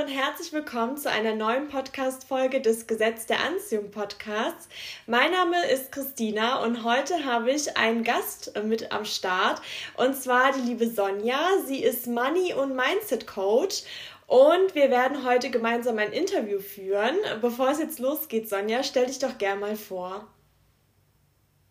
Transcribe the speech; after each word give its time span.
und 0.00 0.08
herzlich 0.08 0.50
willkommen 0.54 0.96
zu 0.96 1.10
einer 1.10 1.34
neuen 1.34 1.68
Podcast-Folge 1.68 2.62
des 2.62 2.86
Gesetz 2.86 3.26
der 3.26 3.40
Anziehung 3.40 3.90
Podcasts. 3.90 4.66
Mein 5.06 5.30
Name 5.30 5.62
ist 5.66 5.92
Christina 5.92 6.62
und 6.62 6.84
heute 6.84 7.26
habe 7.26 7.50
ich 7.50 7.76
einen 7.76 8.02
Gast 8.02 8.56
mit 8.64 8.92
am 8.92 9.04
Start 9.04 9.60
und 9.98 10.14
zwar 10.14 10.52
die 10.52 10.62
liebe 10.62 10.86
Sonja. 10.86 11.38
Sie 11.66 11.82
ist 11.82 12.06
Money- 12.06 12.54
und 12.54 12.74
Mindset-Coach 12.74 13.82
und 14.26 14.74
wir 14.74 14.90
werden 14.90 15.22
heute 15.26 15.50
gemeinsam 15.50 15.98
ein 15.98 16.12
Interview 16.12 16.60
führen. 16.60 17.18
Bevor 17.42 17.68
es 17.68 17.78
jetzt 17.78 17.98
losgeht, 17.98 18.48
Sonja, 18.48 18.82
stell 18.82 19.04
dich 19.04 19.18
doch 19.18 19.36
gerne 19.36 19.60
mal 19.60 19.76
vor. 19.76 20.26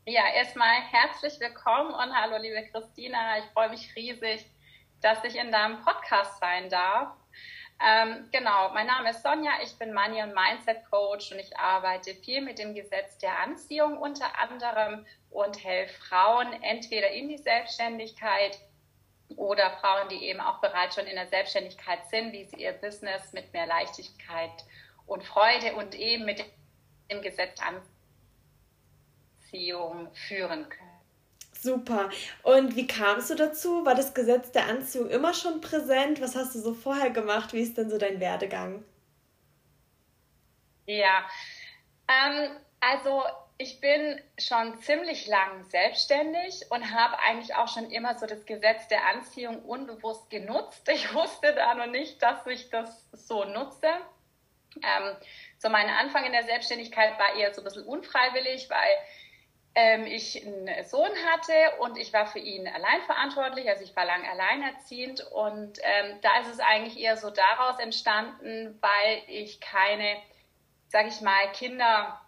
Ja, 0.06 0.22
erstmal 0.36 0.82
herzlich 0.92 1.40
willkommen 1.40 1.96
und 1.96 2.16
hallo, 2.16 2.38
liebe 2.40 2.64
Christina. 2.72 3.40
Ich 3.40 3.46
freue 3.54 3.70
mich 3.70 3.92
riesig, 3.96 4.46
dass 5.02 5.24
ich 5.24 5.36
in 5.36 5.52
deinem 5.52 5.82
Podcast 5.84 6.40
sein 6.40 6.70
darf. 6.70 7.16
Ähm, 7.82 8.28
genau, 8.34 8.74
mein 8.74 8.88
Name 8.88 9.12
ist 9.12 9.24
Sonja, 9.24 9.52
ich 9.64 9.74
bin 9.78 9.94
Money- 9.94 10.22
und 10.22 10.36
Mindset-Coach 10.36 11.32
und 11.32 11.40
ich 11.40 11.58
arbeite 11.58 12.14
viel 12.14 12.42
mit 12.42 12.60
dem 12.60 12.76
Gesetz 12.76 13.18
der 13.20 13.40
Anziehung 13.40 13.98
unter 13.98 14.38
anderem 14.38 15.06
und 15.30 15.64
helfe 15.64 15.94
Frauen 16.02 16.52
entweder 16.62 17.10
in 17.12 17.30
die 17.30 17.38
Selbstständigkeit 17.38 18.60
oder 19.38 19.72
Frauen, 19.80 20.10
die 20.10 20.26
eben 20.26 20.42
auch 20.42 20.60
bereits 20.60 20.96
schon 20.96 21.08
in 21.08 21.16
der 21.16 21.28
Selbstständigkeit 21.28 22.06
sind, 22.10 22.34
wie 22.34 22.44
sie 22.44 22.58
ihr 22.58 22.74
Business 22.74 23.32
mit 23.32 23.54
mehr 23.54 23.68
Leichtigkeit 23.68 24.66
und 25.06 25.24
Freude 25.24 25.76
und 25.76 25.96
eben 25.96 26.26
mit 26.26 26.44
dem 27.10 27.22
Gesetz 27.22 27.60
der 27.60 27.82
Anziehung 29.42 30.14
führen 30.14 30.68
können. 30.68 30.89
Super. 31.62 32.10
Und 32.44 32.78
wie 32.78 32.88
kamst 32.88 33.30
du 33.30 33.36
dazu? 33.36 33.86
War 33.86 33.94
das 33.94 34.14
Gesetz 34.14 34.52
der 34.52 34.68
Anziehung 34.68 35.10
immer 35.10 35.34
schon 35.34 35.60
präsent? 35.60 36.22
Was 36.22 36.36
hast 36.36 36.56
du 36.56 36.60
so 36.60 36.74
vorher 36.74 37.10
gemacht? 37.10 37.52
Wie 37.52 37.60
ist 37.60 37.78
denn 37.78 37.90
so 37.90 37.98
dein 37.98 38.22
Werdegang? 38.22 38.86
Ja, 40.86 41.30
ähm, 42.08 42.56
also 42.80 43.24
ich 43.58 43.82
bin 43.82 44.22
schon 44.38 44.80
ziemlich 44.80 45.28
lang 45.28 45.66
selbstständig 45.66 46.62
und 46.70 46.94
habe 46.94 47.20
eigentlich 47.20 47.54
auch 47.54 47.68
schon 47.68 47.92
immer 47.92 48.18
so 48.18 48.26
das 48.26 48.46
Gesetz 48.46 48.88
der 48.88 49.06
Anziehung 49.08 49.62
unbewusst 49.64 50.30
genutzt. 50.30 50.88
Ich 50.88 51.14
wusste 51.14 51.54
da 51.54 51.76
noch 51.76 51.88
nicht, 51.88 52.24
dass 52.24 52.48
ich 52.48 52.70
das 52.70 53.06
so 53.12 53.44
nutze. 53.44 53.90
Ähm, 54.78 55.18
so 55.58 55.68
mein 55.70 55.90
Anfang 55.90 56.24
in 56.24 56.32
der 56.32 56.44
Selbstständigkeit 56.44 57.20
war 57.20 57.36
eher 57.36 57.54
so 57.54 57.60
ein 57.60 57.66
bisschen 57.66 57.86
unfreiwillig, 57.86 58.70
weil 58.70 58.96
ähm, 59.76 60.06
ich 60.06 60.46
einen 60.46 60.84
Sohn 60.86 61.12
hatte 61.32 61.54
und 61.80 61.98
ich 61.98 62.12
war 62.12 62.26
für 62.28 62.40
ihn 62.40 62.68
allein 62.68 63.02
verantwortlich, 63.06 63.70
also 63.70 63.84
ich 63.84 63.96
war 63.96 64.06
lang 64.06 64.28
alleinerziehend 64.28 65.22
und 65.32 65.80
ähm, 65.84 66.20
da 66.22 66.40
ist 66.42 66.52
es 66.52 66.60
eigentlich 66.60 67.00
eher 67.00 67.18
so 67.18 67.30
daraus 67.30 67.80
entstanden, 67.80 68.78
weil 68.82 69.22
ich 69.28 69.60
keine, 69.60 70.18
sag 70.88 71.08
ich 71.08 71.22
mal, 71.22 71.52
Kinder 71.54 72.20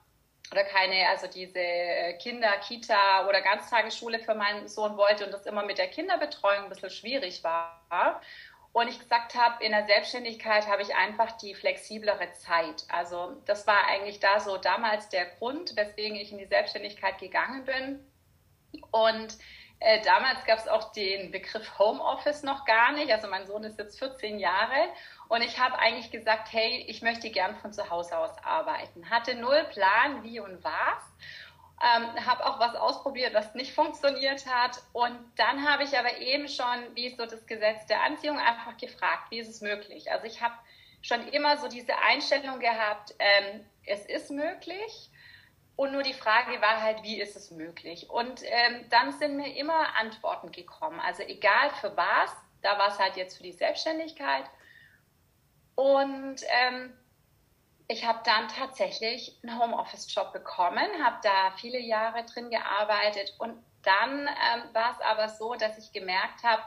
oder 0.51 0.63
keine, 0.65 1.07
also 1.09 1.27
diese 1.27 1.59
Kinder, 2.21 2.51
Kita 2.67 3.27
oder 3.27 3.41
Ganztagesschule 3.41 4.19
für 4.19 4.35
meinen 4.35 4.67
Sohn 4.67 4.97
wollte 4.97 5.25
und 5.25 5.31
das 5.31 5.45
immer 5.45 5.65
mit 5.65 5.77
der 5.77 5.87
Kinderbetreuung 5.87 6.65
ein 6.65 6.69
bisschen 6.69 6.89
schwierig 6.89 7.43
war. 7.43 8.21
Und 8.73 8.87
ich 8.87 8.99
gesagt 8.99 9.35
habe, 9.35 9.63
in 9.63 9.71
der 9.71 9.85
Selbstständigkeit 9.85 10.67
habe 10.67 10.81
ich 10.81 10.95
einfach 10.95 11.33
die 11.33 11.55
flexiblere 11.55 12.31
Zeit. 12.31 12.85
Also 12.87 13.35
das 13.45 13.67
war 13.67 13.85
eigentlich 13.87 14.19
da 14.19 14.39
so 14.39 14.57
damals 14.57 15.09
der 15.09 15.25
Grund, 15.25 15.75
weswegen 15.75 16.15
ich 16.15 16.31
in 16.31 16.37
die 16.37 16.45
Selbstständigkeit 16.45 17.19
gegangen 17.19 17.65
bin. 17.65 17.99
Und 18.91 19.37
äh, 19.81 20.01
damals 20.03 20.45
gab 20.45 20.59
es 20.59 20.67
auch 20.67 20.93
den 20.93 21.31
Begriff 21.31 21.79
Homeoffice 21.79 22.43
noch 22.43 22.65
gar 22.65 22.93
nicht. 22.93 23.11
Also 23.11 23.27
mein 23.27 23.47
Sohn 23.47 23.63
ist 23.63 23.79
jetzt 23.79 23.99
14 23.99 24.39
Jahre 24.39 24.75
und 25.27 25.41
ich 25.41 25.59
habe 25.59 25.79
eigentlich 25.79 26.11
gesagt, 26.11 26.53
hey, 26.53 26.85
ich 26.87 27.01
möchte 27.01 27.31
gern 27.31 27.57
von 27.57 27.73
zu 27.73 27.89
Hause 27.89 28.17
aus 28.17 28.37
arbeiten. 28.43 29.09
Hatte 29.09 29.35
null 29.35 29.65
Plan, 29.71 30.23
wie 30.23 30.39
und 30.39 30.63
was 30.63 31.03
ähm, 31.83 32.25
habe 32.25 32.45
auch 32.45 32.59
was 32.59 32.75
ausprobiert, 32.75 33.33
was 33.33 33.53
nicht 33.55 33.73
funktioniert 33.73 34.45
hat. 34.45 34.81
Und 34.93 35.17
dann 35.35 35.67
habe 35.67 35.83
ich 35.83 35.97
aber 35.97 36.17
eben 36.19 36.47
schon, 36.47 36.95
wie 36.95 37.07
ist 37.07 37.17
so 37.17 37.25
das 37.25 37.45
Gesetz 37.47 37.85
der 37.87 38.03
Anziehung, 38.03 38.39
einfach 38.39 38.77
gefragt, 38.77 39.31
wie 39.31 39.39
ist 39.39 39.49
es 39.49 39.61
möglich? 39.61 40.11
Also 40.11 40.25
ich 40.25 40.41
habe 40.41 40.53
schon 41.01 41.27
immer 41.29 41.57
so 41.57 41.67
diese 41.67 41.97
Einstellung 41.97 42.59
gehabt, 42.59 43.15
ähm, 43.19 43.65
es 43.85 44.05
ist 44.05 44.29
möglich. 44.31 45.09
Und 45.75 45.93
nur 45.93 46.03
die 46.03 46.13
Frage 46.13 46.61
war 46.61 46.81
halt, 46.81 47.01
wie 47.01 47.19
ist 47.19 47.35
es 47.35 47.49
möglich? 47.49 48.09
Und 48.09 48.43
ähm, 48.43 48.85
dann 48.89 49.13
sind 49.13 49.35
mir 49.35 49.55
immer 49.55 49.95
Antworten 49.95 50.51
gekommen. 50.51 50.99
Also 50.99 51.23
egal 51.23 51.71
für 51.79 51.95
was, 51.97 52.35
da 52.61 52.77
war 52.77 52.89
es 52.89 52.99
halt 52.99 53.15
jetzt 53.15 53.37
für 53.37 53.43
die 53.43 53.53
Selbstständigkeit. 53.53 54.45
Und 55.73 56.41
ähm, 56.49 56.93
ich 57.91 58.05
habe 58.05 58.19
dann 58.23 58.47
tatsächlich 58.47 59.37
einen 59.43 59.59
Homeoffice-Job 59.59 60.31
bekommen, 60.31 60.87
habe 61.03 61.17
da 61.23 61.51
viele 61.57 61.79
Jahre 61.79 62.23
drin 62.23 62.49
gearbeitet 62.49 63.35
und 63.37 63.61
dann 63.83 64.27
ähm, 64.27 64.63
war 64.73 64.91
es 64.93 65.01
aber 65.01 65.27
so, 65.27 65.55
dass 65.55 65.77
ich 65.77 65.91
gemerkt 65.91 66.43
habe, 66.43 66.61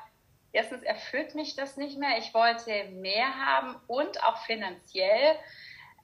erstens 0.53 0.83
erfüllt 0.83 1.35
mich 1.35 1.57
das 1.57 1.79
nicht 1.79 1.99
mehr, 1.99 2.19
ich 2.19 2.35
wollte 2.35 2.85
mehr 2.91 3.35
haben 3.39 3.77
und 3.87 4.23
auch 4.23 4.37
finanziell 4.45 5.37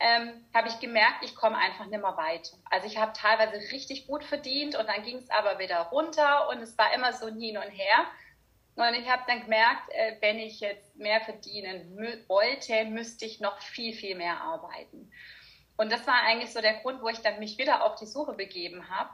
ähm, 0.00 0.46
habe 0.54 0.68
ich 0.68 0.80
gemerkt, 0.80 1.22
ich 1.22 1.36
komme 1.36 1.58
einfach 1.58 1.84
nicht 1.84 2.00
mehr 2.00 2.16
weiter. 2.16 2.56
Also 2.70 2.86
ich 2.86 2.96
habe 2.96 3.12
teilweise 3.12 3.58
richtig 3.72 4.06
gut 4.06 4.24
verdient 4.24 4.74
und 4.74 4.88
dann 4.88 5.02
ging 5.02 5.18
es 5.18 5.28
aber 5.28 5.58
wieder 5.58 5.80
runter 5.92 6.48
und 6.48 6.62
es 6.62 6.78
war 6.78 6.94
immer 6.94 7.12
so 7.12 7.28
hin 7.28 7.58
und 7.58 7.70
her. 7.70 8.06
Und 8.80 8.94
ich 8.94 9.08
habe 9.10 9.22
dann 9.26 9.42
gemerkt, 9.42 9.90
äh, 9.90 10.16
wenn 10.20 10.38
ich 10.38 10.60
jetzt 10.60 10.96
mehr 10.96 11.20
verdienen 11.20 11.98
wollte, 12.28 12.86
müsste 12.86 13.26
ich 13.26 13.38
noch 13.38 13.60
viel, 13.60 13.92
viel 13.92 14.16
mehr 14.16 14.40
arbeiten. 14.40 15.12
Und 15.76 15.92
das 15.92 16.06
war 16.06 16.22
eigentlich 16.22 16.50
so 16.50 16.62
der 16.62 16.80
Grund, 16.80 17.02
wo 17.02 17.08
ich 17.08 17.18
dann 17.18 17.38
mich 17.40 17.58
wieder 17.58 17.84
auf 17.84 17.96
die 17.96 18.06
Suche 18.06 18.32
begeben 18.32 18.88
habe. 18.88 19.10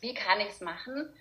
Wie 0.00 0.12
kann 0.12 0.40
ich 0.40 0.48
es 0.48 0.60
machen? 0.60 1.14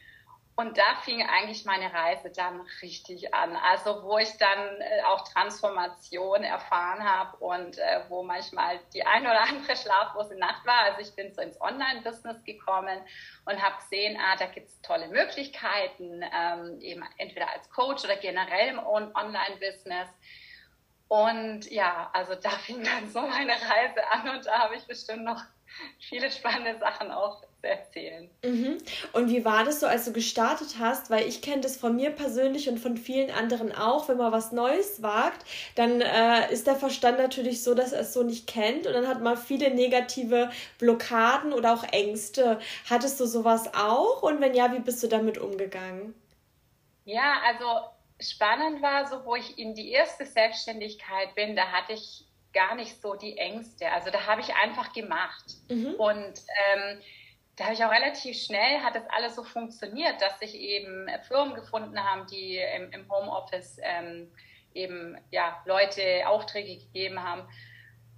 Und 0.55 0.77
da 0.77 0.95
fing 1.01 1.25
eigentlich 1.27 1.65
meine 1.65 1.91
Reise 1.91 2.29
dann 2.29 2.61
richtig 2.83 3.33
an. 3.33 3.55
Also 3.55 4.03
wo 4.03 4.19
ich 4.19 4.37
dann 4.37 4.81
äh, 4.81 5.01
auch 5.07 5.27
Transformation 5.27 6.43
erfahren 6.43 7.03
habe 7.03 7.37
und 7.37 7.79
äh, 7.79 8.01
wo 8.09 8.21
manchmal 8.21 8.79
die 8.93 9.03
ein 9.03 9.23
oder 9.23 9.41
andere 9.41 9.75
schlaflose 9.75 10.37
Nacht 10.37 10.63
war. 10.67 10.83
Also 10.83 11.01
ich 11.01 11.15
bin 11.15 11.33
so 11.33 11.41
ins 11.41 11.59
Online-Business 11.59 12.43
gekommen 12.43 13.01
und 13.45 13.63
habe 13.63 13.77
gesehen, 13.77 14.19
ah, 14.21 14.35
da 14.35 14.45
gibt 14.45 14.69
es 14.69 14.79
tolle 14.81 15.07
Möglichkeiten, 15.07 16.21
ähm, 16.21 16.79
eben 16.81 17.03
entweder 17.17 17.49
als 17.49 17.67
Coach 17.71 18.03
oder 18.03 18.17
generell 18.17 18.67
im 18.67 18.79
Online-Business. 18.79 20.09
Und 21.07 21.69
ja, 21.71 22.11
also 22.13 22.35
da 22.35 22.51
fing 22.51 22.83
dann 22.83 23.09
so 23.09 23.21
meine 23.21 23.53
Reise 23.53 24.07
an 24.11 24.29
und 24.29 24.45
da 24.45 24.59
habe 24.59 24.75
ich 24.75 24.85
bestimmt 24.85 25.23
noch 25.23 25.41
viele 25.99 26.29
spannende 26.29 26.77
Sachen 26.77 27.11
auch 27.11 27.41
erzählen. 27.63 28.29
Mhm. 28.43 28.77
Und 29.13 29.29
wie 29.29 29.45
war 29.45 29.63
das 29.63 29.79
so, 29.79 29.87
als 29.87 30.05
du 30.05 30.13
gestartet 30.13 30.75
hast? 30.79 31.09
Weil 31.09 31.27
ich 31.27 31.41
kenne 31.41 31.61
das 31.61 31.77
von 31.77 31.95
mir 31.95 32.11
persönlich 32.11 32.69
und 32.69 32.79
von 32.79 32.97
vielen 32.97 33.31
anderen 33.31 33.71
auch. 33.71 34.07
Wenn 34.09 34.17
man 34.17 34.31
was 34.31 34.51
Neues 34.51 35.01
wagt, 35.01 35.45
dann 35.75 36.01
äh, 36.01 36.51
ist 36.51 36.67
der 36.67 36.75
Verstand 36.75 37.17
natürlich 37.17 37.63
so, 37.63 37.73
dass 37.73 37.93
er 37.93 38.01
es 38.01 38.13
so 38.13 38.23
nicht 38.23 38.47
kennt 38.47 38.87
und 38.87 38.93
dann 38.93 39.07
hat 39.07 39.21
man 39.21 39.37
viele 39.37 39.73
negative 39.73 40.51
Blockaden 40.79 41.53
oder 41.53 41.73
auch 41.73 41.83
Ängste. 41.91 42.59
Hattest 42.89 43.19
du 43.19 43.25
sowas 43.25 43.73
auch? 43.73 44.21
Und 44.23 44.41
wenn 44.41 44.53
ja, 44.53 44.71
wie 44.73 44.79
bist 44.79 45.01
du 45.03 45.07
damit 45.07 45.37
umgegangen? 45.37 46.13
Ja, 47.05 47.41
also 47.45 47.87
spannend 48.19 48.81
war 48.81 49.07
so, 49.07 49.25
wo 49.25 49.35
ich 49.35 49.57
in 49.57 49.73
die 49.75 49.91
erste 49.91 50.25
Selbstständigkeit 50.25 51.35
bin, 51.35 51.55
da 51.55 51.71
hatte 51.71 51.93
ich 51.93 52.25
gar 52.53 52.75
nicht 52.75 53.01
so 53.01 53.15
die 53.15 53.37
Ängste. 53.37 53.91
Also 53.91 54.11
da 54.11 54.25
habe 54.27 54.41
ich 54.41 54.53
einfach 54.55 54.93
gemacht. 54.93 55.45
Mhm. 55.69 55.95
Und 55.95 56.33
ähm, 56.71 57.01
da 57.55 57.65
habe 57.65 57.73
ich 57.73 57.83
auch 57.83 57.91
relativ 57.91 58.37
schnell, 58.41 58.79
hat 58.81 58.95
das 58.95 59.07
alles 59.09 59.35
so 59.35 59.43
funktioniert, 59.43 60.21
dass 60.21 60.39
sich 60.39 60.55
eben 60.55 61.07
Firmen 61.27 61.53
gefunden 61.53 61.99
haben, 62.03 62.25
die 62.27 62.57
im, 62.57 62.91
im 62.91 63.11
Homeoffice 63.11 63.77
ähm, 63.81 64.31
eben 64.73 65.17
ja, 65.29 65.61
Leute 65.65 66.27
Aufträge 66.27 66.77
gegeben 66.77 67.21
haben. 67.21 67.47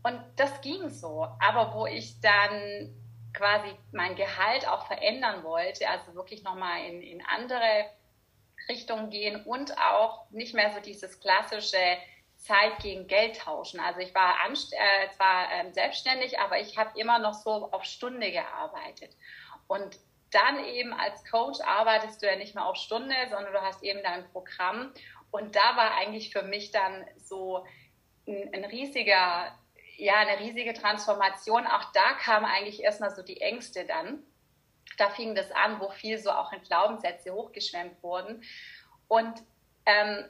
Und 0.04 0.22
das 0.38 0.62
ging 0.62 0.90
so. 0.90 1.28
Aber 1.40 1.74
wo 1.74 1.86
ich 1.86 2.22
dann 2.22 2.96
quasi 3.34 3.70
mein 3.92 4.16
Gehalt 4.16 4.68
auch 4.68 4.88
verändern 4.88 5.44
wollte, 5.44 5.90
also 5.90 6.16
wirklich 6.16 6.44
nochmal 6.44 6.86
in, 6.86 7.02
in 7.02 7.26
andere 7.26 7.90
Richtungen 8.70 9.10
gehen 9.10 9.44
und 9.46 9.78
auch 9.78 10.30
nicht 10.32 10.54
mehr 10.54 10.72
so 10.74 10.80
dieses 10.80 11.20
klassische 11.20 11.78
Zeit 12.46 12.78
gegen 12.80 13.08
Geld 13.08 13.40
tauschen. 13.40 13.80
Also 13.80 14.00
ich 14.02 14.14
war 14.14 14.36
äh, 14.48 15.10
zwar 15.10 15.52
ähm, 15.52 15.74
selbstständig, 15.74 16.40
aber 16.40 16.60
ich 16.60 16.78
habe 16.78 16.98
immer 17.00 17.18
noch 17.18 17.34
so 17.34 17.72
auf 17.72 17.84
Stunde 17.84 18.32
gearbeitet. 18.32 19.12
Und 19.68 19.98
dann 20.32 20.64
eben 20.64 20.94
als 20.94 21.26
Coach 21.26 21.60
arbeitest 21.62 22.22
du 22.22 22.28
ja 22.28 22.36
nicht 22.36 22.54
mehr 22.54 22.66
auf 22.66 22.76
Stunde, 22.76 23.16
sondern 23.30 23.52
du 23.52 23.62
hast 23.62 23.84
eben 23.84 24.02
dein 24.04 24.30
Programm. 24.32 24.92
Und 25.32 25.56
da 25.56 25.76
war 25.76 25.96
eigentlich 25.96 26.32
für 26.32 26.44
mich 26.44 26.72
dann 26.72 27.06
so 27.18 27.66
ein, 28.28 28.54
ein 28.54 28.66
riesiger, 28.66 29.58
ja, 29.98 30.16
eine 30.16 30.40
riesige 30.40 30.74
Transformation. 30.74 31.66
Auch 31.66 31.92
da 31.94 32.14
kamen 32.14 32.46
eigentlich 32.46 32.84
erstmal 32.84 33.14
so 33.16 33.24
die 33.24 33.42
Ängste 33.42 33.86
dann. 33.86 34.22
Da 35.00 35.10
fing 35.10 35.34
das 35.34 35.52
an, 35.52 35.80
wo 35.80 35.90
viel 35.90 36.20
so 36.20 36.30
auch 36.30 36.54
in 36.54 36.62
Glaubenssätze 36.62 37.34
hochgeschwemmt 37.34 38.04
wurden. 38.04 38.44
Und 39.08 39.42
ähm, 39.88 40.26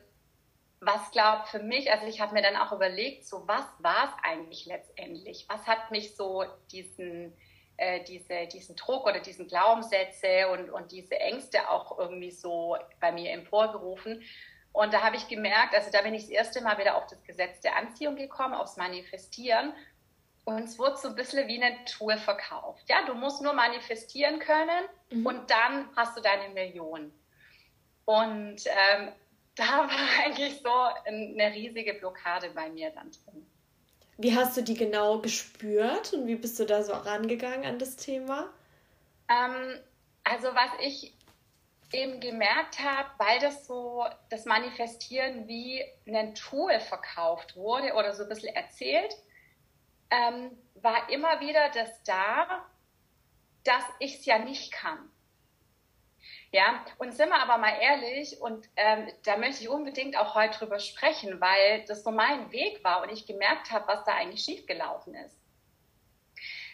was 0.86 1.12
glaubt 1.12 1.48
für 1.48 1.60
mich, 1.60 1.92
also 1.92 2.06
ich 2.06 2.22
habe 2.22 2.34
mir 2.34 2.42
dann 2.42 2.56
auch 2.56 2.72
überlegt, 2.72 3.26
so 3.26 3.48
was 3.48 3.66
war 3.80 4.06
es 4.06 4.24
eigentlich 4.24 4.66
letztendlich? 4.66 5.46
Was 5.50 5.66
hat 5.68 5.92
mich 5.92 6.16
so 6.16 6.46
diesen, 6.72 7.36
äh, 7.78 8.04
diese, 8.04 8.48
diesen 8.48 8.76
Druck 8.76 9.06
oder 9.06 9.20
diesen 9.20 9.48
Glaubenssätze 9.48 10.48
und, 10.50 10.70
und 10.70 10.92
diese 10.92 11.20
Ängste 11.20 11.70
auch 11.70 11.98
irgendwie 11.98 12.32
so 12.32 12.78
bei 13.00 13.12
mir 13.12 13.32
emporgerufen? 13.32 14.22
Und 14.72 14.94
da 14.94 15.02
habe 15.02 15.16
ich 15.16 15.28
gemerkt, 15.28 15.74
also 15.74 15.90
da 15.90 16.02
bin 16.02 16.14
ich 16.14 16.24
das 16.24 16.32
erste 16.32 16.62
Mal 16.62 16.78
wieder 16.78 16.98
auf 16.98 17.08
das 17.08 17.24
Gesetz 17.24 17.62
der 17.62 17.78
Anziehung 17.78 18.16
gekommen, 18.18 18.54
aufs 18.54 18.76
Manifestieren. 18.76 19.74
Und 20.44 20.66
es 20.66 20.78
wurde 20.78 20.98
so 20.98 21.08
ein 21.08 21.16
bisschen 21.16 21.48
wie 21.48 21.64
eine 21.64 21.84
Tour 21.86 22.18
verkauft. 22.18 22.84
Ja, 22.88 23.06
du 23.06 23.16
musst 23.16 23.42
nur 23.42 23.54
manifestieren 23.54 24.40
können 24.40 24.86
mhm. 25.10 25.26
und 25.26 25.50
dann 25.50 25.90
hast 25.96 26.18
du 26.18 26.22
deine 26.22 26.54
Million. 26.54 27.12
Und 28.04 28.58
ähm, 28.66 29.14
da 29.56 29.88
war 29.88 29.90
eigentlich 30.26 30.62
so 30.62 30.72
eine 31.06 31.54
riesige 31.54 31.94
Blockade 31.94 32.50
bei 32.52 32.70
mir 32.70 32.92
dann 32.92 33.12
drin. 33.12 33.46
Wie 34.18 34.36
hast 34.36 34.56
du 34.56 34.62
die 34.62 34.76
genau 34.76 35.20
gespürt 35.20 36.14
und 36.14 36.28
wie 36.28 36.36
bist 36.36 36.58
du 36.60 36.66
da 36.66 36.84
so 36.84 36.94
rangegangen 36.94 37.66
an 37.66 37.80
das 37.80 37.98
Thema? 37.98 38.50
Ähm, 39.28 39.80
also 40.24 40.48
was 40.48 40.72
ich 40.82 41.14
eben 41.92 42.20
gemerkt 42.20 42.80
habe, 42.80 43.10
weil 43.18 43.40
das 43.40 43.68
so 43.68 44.06
das 44.30 44.46
Manifestieren 44.46 45.48
wie 45.48 45.84
ein 46.08 46.34
Tool 46.36 46.80
verkauft 46.80 47.56
wurde 47.56 47.94
oder 47.94 48.14
so 48.14 48.24
ein 48.24 48.30
bisschen 48.30 48.56
erzählt, 48.56 49.16
ähm, 50.10 50.52
war 50.76 51.10
immer 51.10 51.40
wieder 51.42 51.70
das 51.74 52.04
da, 52.04 52.66
dass 53.64 53.84
ich 54.00 54.20
es 54.20 54.26
ja 54.26 54.40
nicht 54.40 54.72
kann. 54.72 55.10
Ja, 56.56 56.86
und 57.00 57.14
sind 57.14 57.28
wir 57.28 57.42
aber 57.42 57.58
mal 57.58 57.78
ehrlich, 57.82 58.40
und 58.40 58.70
ähm, 58.78 59.10
da 59.26 59.36
möchte 59.36 59.64
ich 59.64 59.68
unbedingt 59.68 60.16
auch 60.16 60.36
heute 60.36 60.58
drüber 60.60 60.80
sprechen, 60.80 61.42
weil 61.42 61.84
das 61.84 62.02
so 62.02 62.12
mein 62.12 62.50
Weg 62.54 62.82
war 62.82 63.04
und 63.04 63.12
ich 63.12 63.26
gemerkt 63.26 63.72
habe, 63.72 63.90
was 63.90 64.06
da 64.06 64.14
eigentlich 64.14 64.46
schiefgelaufen 64.46 65.16
ist. 65.16 65.36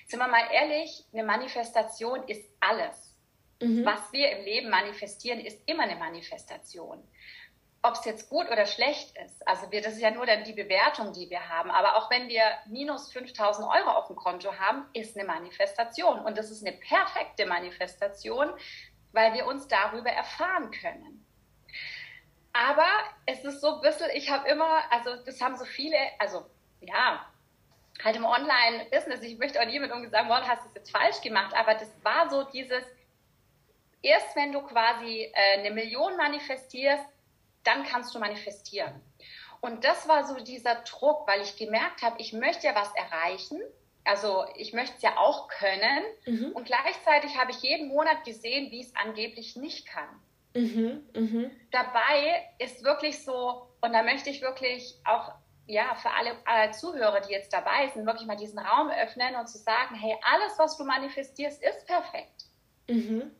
Sind 0.05 0.19
wir 0.19 0.27
mal 0.27 0.47
ehrlich, 0.51 1.03
eine 1.11 1.23
Manifestation 1.23 2.21
ist 2.27 2.47
alles. 2.59 3.17
Mhm. 3.59 3.83
Was 3.83 4.13
wir 4.13 4.29
im 4.37 4.45
Leben 4.45 4.69
manifestieren, 4.69 5.39
ist 5.39 5.59
immer 5.65 5.81
eine 5.81 5.95
Manifestation. 5.95 7.03
Ob 7.81 7.95
es 7.95 8.05
jetzt 8.05 8.29
gut 8.29 8.51
oder 8.51 8.67
schlecht 8.67 9.17
ist, 9.17 9.47
also 9.47 9.71
wir, 9.71 9.81
das 9.81 9.93
ist 9.93 10.01
ja 10.01 10.11
nur 10.11 10.27
dann 10.27 10.43
die 10.43 10.53
Bewertung, 10.53 11.11
die 11.13 11.31
wir 11.31 11.49
haben. 11.49 11.71
Aber 11.71 11.95
auch 11.95 12.11
wenn 12.11 12.27
wir 12.27 12.43
minus 12.67 13.11
5000 13.11 13.67
Euro 13.67 13.89
auf 13.89 14.05
dem 14.05 14.15
Konto 14.15 14.53
haben, 14.59 14.85
ist 14.93 15.17
eine 15.17 15.25
Manifestation. 15.25 16.19
Und 16.19 16.37
das 16.37 16.51
ist 16.51 16.63
eine 16.63 16.77
perfekte 16.77 17.47
Manifestation, 17.47 18.53
weil 19.11 19.33
wir 19.33 19.45
uns 19.45 19.67
darüber 19.67 20.09
erfahren 20.09 20.71
können. 20.71 21.25
Aber 22.53 22.87
es 23.25 23.43
ist 23.43 23.61
so 23.61 23.75
ein 23.75 23.81
bisschen, 23.81 24.09
ich 24.13 24.29
habe 24.29 24.47
immer, 24.49 24.81
also 24.91 25.15
das 25.25 25.39
haben 25.41 25.55
so 25.55 25.65
viele, 25.65 25.97
also 26.19 26.45
ja, 26.81 27.25
halt 28.03 28.15
im 28.15 28.25
Online-Business, 28.25 29.21
ich 29.21 29.37
möchte 29.37 29.61
auch 29.61 29.65
niemandem 29.65 30.09
sagen, 30.09 30.27
wow, 30.29 30.41
hast 30.45 30.63
du 30.63 30.69
es 30.69 30.75
jetzt 30.75 30.91
falsch 30.91 31.21
gemacht, 31.21 31.55
aber 31.55 31.75
das 31.75 31.89
war 32.03 32.29
so 32.29 32.43
dieses, 32.43 32.83
erst 34.01 34.35
wenn 34.35 34.51
du 34.51 34.61
quasi 34.61 35.31
äh, 35.33 35.59
eine 35.59 35.71
Million 35.71 36.17
manifestierst, 36.17 37.05
dann 37.63 37.83
kannst 37.85 38.13
du 38.15 38.19
manifestieren. 38.19 38.99
Und 39.61 39.83
das 39.83 40.07
war 40.07 40.25
so 40.25 40.39
dieser 40.39 40.75
Druck, 40.75 41.27
weil 41.27 41.41
ich 41.41 41.55
gemerkt 41.55 42.01
habe, 42.01 42.19
ich 42.19 42.33
möchte 42.33 42.65
ja 42.65 42.75
was 42.75 42.91
erreichen 42.95 43.61
also 44.03 44.45
ich 44.55 44.73
möchte 44.73 44.95
es 44.97 45.01
ja 45.01 45.17
auch 45.17 45.47
können. 45.47 46.03
Mhm. 46.25 46.51
Und 46.53 46.65
gleichzeitig 46.65 47.37
habe 47.37 47.51
ich 47.51 47.61
jeden 47.61 47.87
Monat 47.87 48.23
gesehen, 48.23 48.71
wie 48.71 48.81
es 48.81 48.95
angeblich 48.95 49.55
nicht 49.55 49.87
kann. 49.87 50.09
Mhm. 50.53 51.03
Mhm. 51.15 51.51
Dabei 51.71 52.49
ist 52.59 52.83
wirklich 52.83 53.23
so, 53.23 53.67
und 53.81 53.93
da 53.93 54.03
möchte 54.03 54.29
ich 54.29 54.41
wirklich 54.41 54.95
auch 55.05 55.33
ja, 55.67 55.95
für 55.95 56.11
alle, 56.11 56.35
alle 56.45 56.71
Zuhörer, 56.71 57.21
die 57.21 57.31
jetzt 57.31 57.53
dabei 57.53 57.87
sind, 57.93 58.05
wirklich 58.05 58.27
mal 58.27 58.35
diesen 58.35 58.59
Raum 58.59 58.89
öffnen 58.89 59.35
und 59.35 59.47
zu 59.47 59.57
sagen, 59.57 59.95
hey, 59.95 60.17
alles, 60.23 60.57
was 60.57 60.77
du 60.77 60.83
manifestierst, 60.83 61.63
ist 61.63 61.87
perfekt. 61.87 62.45
Mhm. 62.87 63.31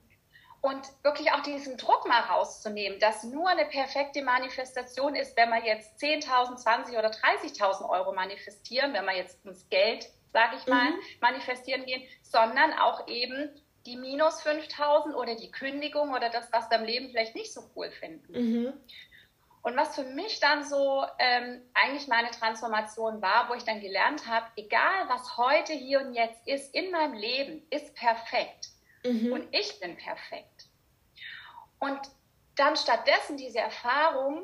Und 0.62 0.82
wirklich 1.04 1.32
auch 1.32 1.42
diesen 1.42 1.76
Druck 1.76 2.08
mal 2.08 2.22
rauszunehmen, 2.22 3.00
dass 3.00 3.24
nur 3.24 3.50
eine 3.50 3.66
perfekte 3.66 4.22
Manifestation 4.22 5.16
ist, 5.16 5.36
wenn 5.36 5.50
wir 5.50 5.66
jetzt 5.66 6.00
10.000, 6.02 6.64
20.000 6.64 7.00
oder 7.00 7.10
30.000 7.10 7.90
Euro 7.90 8.14
manifestieren, 8.14 8.94
wenn 8.94 9.06
wir 9.06 9.16
jetzt 9.16 9.44
uns 9.44 9.68
Geld 9.70 10.08
sage 10.34 10.58
ich 10.58 10.68
mal, 10.68 10.92
mhm. 10.92 11.00
manifestieren 11.20 11.86
gehen, 11.86 12.04
sondern 12.22 12.74
auch 12.74 13.08
eben 13.08 13.50
die 13.86 13.98
minus 13.98 14.42
5000 14.42 15.16
oder 15.16 15.36
die 15.36 15.52
Kündigung 15.52 16.14
oder 16.14 16.30
das, 16.30 16.52
was 16.52 16.70
wir 16.70 16.78
im 16.78 16.86
Leben 16.86 17.10
vielleicht 17.10 17.36
nicht 17.36 17.54
so 17.54 17.70
cool 17.76 17.92
finden. 17.92 18.34
Mhm. 18.34 18.74
Und 19.64 19.78
was 19.78 19.96
für 19.96 20.04
mich 20.04 20.40
dann 20.40 20.64
so 20.64 21.06
ähm, 21.20 21.62
eigentlich 21.74 22.08
meine 22.08 22.32
Transformation 22.32 23.22
war, 23.22 23.48
wo 23.50 23.54
ich 23.54 23.64
dann 23.64 23.80
gelernt 23.80 24.28
habe, 24.28 24.48
egal 24.56 25.08
was 25.08 25.38
heute, 25.38 25.74
hier 25.74 26.02
und 26.02 26.14
jetzt 26.14 26.48
ist 26.48 26.74
in 26.74 26.90
meinem 26.92 27.14
Leben, 27.14 27.62
ist 27.70 27.94
perfekt. 27.96 28.70
Mhm. 29.04 29.32
Und 29.32 29.48
ich 29.52 29.80
bin 29.80 29.98
perfekt. 29.98 30.68
Und 31.80 32.00
dann 32.56 32.76
stattdessen 32.76 33.38
diese 33.38 33.60
Erfahrung, 33.60 34.44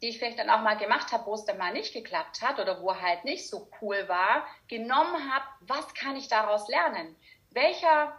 die 0.00 0.08
ich 0.08 0.18
vielleicht 0.18 0.38
dann 0.38 0.50
auch 0.50 0.62
mal 0.62 0.78
gemacht 0.78 1.12
habe, 1.12 1.26
wo 1.26 1.34
es 1.34 1.44
dann 1.44 1.58
mal 1.58 1.72
nicht 1.72 1.92
geklappt 1.92 2.40
hat 2.40 2.58
oder 2.58 2.80
wo 2.80 2.94
halt 2.94 3.24
nicht 3.24 3.48
so 3.48 3.70
cool 3.80 4.08
war, 4.08 4.46
genommen 4.66 5.32
habe, 5.32 5.44
was 5.60 5.92
kann 5.94 6.16
ich 6.16 6.28
daraus 6.28 6.68
lernen? 6.68 7.16
Welcher, 7.50 8.18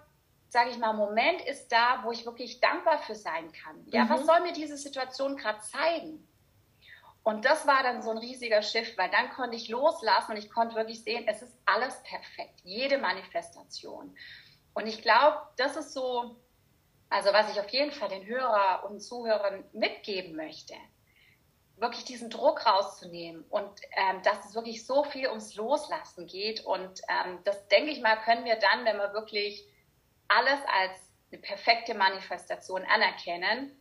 sage 0.50 0.70
ich 0.70 0.78
mal, 0.78 0.94
Moment 0.94 1.42
ist 1.42 1.72
da, 1.72 2.02
wo 2.04 2.12
ich 2.12 2.26
wirklich 2.26 2.60
dankbar 2.60 3.00
für 3.00 3.16
sein 3.16 3.52
kann? 3.52 3.84
Ja, 3.88 4.06
mhm. 4.06 4.10
was 4.10 4.26
soll 4.26 4.42
mir 4.42 4.54
diese 4.54 4.78
Situation 4.78 5.38
gerade 5.38 5.60
zeigen? 5.62 6.28
Und 7.24 7.46
das 7.46 7.68
war 7.68 7.84
dann 7.84 8.02
so 8.02 8.12
ein 8.12 8.18
riesiger 8.18 8.62
Shift, 8.62 8.98
weil 8.98 9.10
dann 9.10 9.32
konnte 9.32 9.56
ich 9.56 9.70
loslassen 9.70 10.32
und 10.32 10.38
ich 10.38 10.50
konnte 10.50 10.76
wirklich 10.76 11.04
sehen, 11.04 11.28
es 11.28 11.42
ist 11.42 11.56
alles 11.66 12.02
perfekt, 12.04 12.62
jede 12.64 12.98
Manifestation. 12.98 14.16
Und 14.74 14.88
ich 14.88 15.02
glaube, 15.02 15.38
das 15.58 15.76
ist 15.76 15.94
so, 15.94 16.36
also 17.10 17.32
was 17.32 17.52
ich 17.52 17.60
auf 17.60 17.70
jeden 17.70 17.92
Fall 17.92 18.10
den 18.10 18.26
Hörer 18.26 18.90
und 18.90 19.02
Zuhörern 19.02 19.64
mitgeben 19.72 20.36
möchte 20.36 20.76
wirklich 21.82 22.06
diesen 22.06 22.30
Druck 22.30 22.66
rauszunehmen 22.66 23.44
und 23.50 23.82
ähm, 23.98 24.22
dass 24.24 24.46
es 24.46 24.56
wirklich 24.56 24.86
so 24.86 25.04
viel 25.04 25.28
ums 25.28 25.56
Loslassen 25.56 26.28
geht. 26.28 26.64
Und 26.64 27.02
ähm, 27.10 27.40
das, 27.44 27.68
denke 27.68 27.92
ich 27.92 28.02
mal, 28.02 28.16
können 28.18 28.46
wir 28.46 28.56
dann, 28.56 28.86
wenn 28.86 28.98
wir 28.98 29.14
wirklich 29.14 29.68
alles 30.28 30.60
als 30.68 30.92
eine 31.32 31.42
perfekte 31.42 31.96
Manifestation 31.96 32.84
anerkennen. 32.86 33.78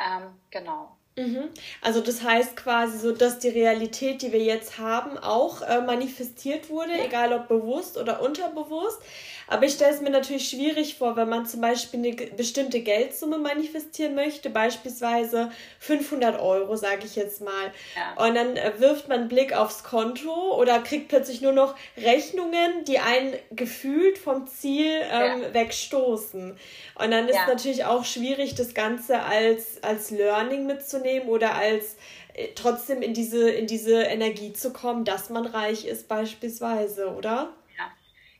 Ähm, 0.00 0.40
genau. 0.50 0.97
Mhm. 1.18 1.48
Also 1.82 2.00
das 2.00 2.22
heißt 2.22 2.56
quasi 2.56 2.98
so, 2.98 3.12
dass 3.12 3.40
die 3.40 3.48
Realität, 3.48 4.22
die 4.22 4.32
wir 4.32 4.42
jetzt 4.42 4.78
haben, 4.78 5.18
auch 5.18 5.62
äh, 5.62 5.80
manifestiert 5.80 6.70
wurde, 6.70 6.92
ja. 6.96 7.04
egal 7.04 7.32
ob 7.32 7.48
bewusst 7.48 7.98
oder 7.98 8.22
unterbewusst. 8.22 9.02
Aber 9.50 9.64
ich 9.64 9.72
stelle 9.72 9.94
es 9.94 10.02
mir 10.02 10.10
natürlich 10.10 10.50
schwierig 10.50 10.96
vor, 10.96 11.16
wenn 11.16 11.30
man 11.30 11.46
zum 11.46 11.62
Beispiel 11.62 12.00
eine 12.00 12.14
bestimmte 12.14 12.80
Geldsumme 12.80 13.38
manifestieren 13.38 14.14
möchte, 14.14 14.50
beispielsweise 14.50 15.50
500 15.80 16.38
Euro, 16.38 16.76
sage 16.76 17.06
ich 17.06 17.16
jetzt 17.16 17.40
mal. 17.40 17.72
Ja. 17.96 18.26
Und 18.26 18.34
dann 18.34 18.56
äh, 18.56 18.72
wirft 18.78 19.08
man 19.08 19.20
einen 19.20 19.28
Blick 19.28 19.54
aufs 19.54 19.84
Konto 19.84 20.54
oder 20.54 20.78
kriegt 20.80 21.08
plötzlich 21.08 21.40
nur 21.40 21.52
noch 21.52 21.74
Rechnungen, 21.96 22.84
die 22.86 22.98
einen 22.98 23.34
gefühlt 23.50 24.18
vom 24.18 24.46
Ziel 24.46 24.92
ähm, 25.10 25.42
ja. 25.42 25.54
wegstoßen. 25.54 26.56
Und 26.96 27.10
dann 27.10 27.28
ist 27.28 27.38
natürlich 27.46 27.86
auch 27.86 28.04
schwierig, 28.04 28.54
das 28.54 28.74
Ganze 28.74 29.20
als, 29.20 29.82
als 29.82 30.10
Learning 30.10 30.66
mitzunehmen 30.66 31.07
oder 31.26 31.54
als 31.54 31.96
äh, 32.34 32.48
trotzdem 32.54 33.02
in 33.02 33.14
diese, 33.14 33.50
in 33.50 33.66
diese 33.66 34.02
Energie 34.02 34.52
zu 34.52 34.72
kommen, 34.72 35.04
dass 35.04 35.30
man 35.30 35.46
reich 35.46 35.84
ist 35.84 36.08
beispielsweise, 36.08 37.14
oder? 37.14 37.52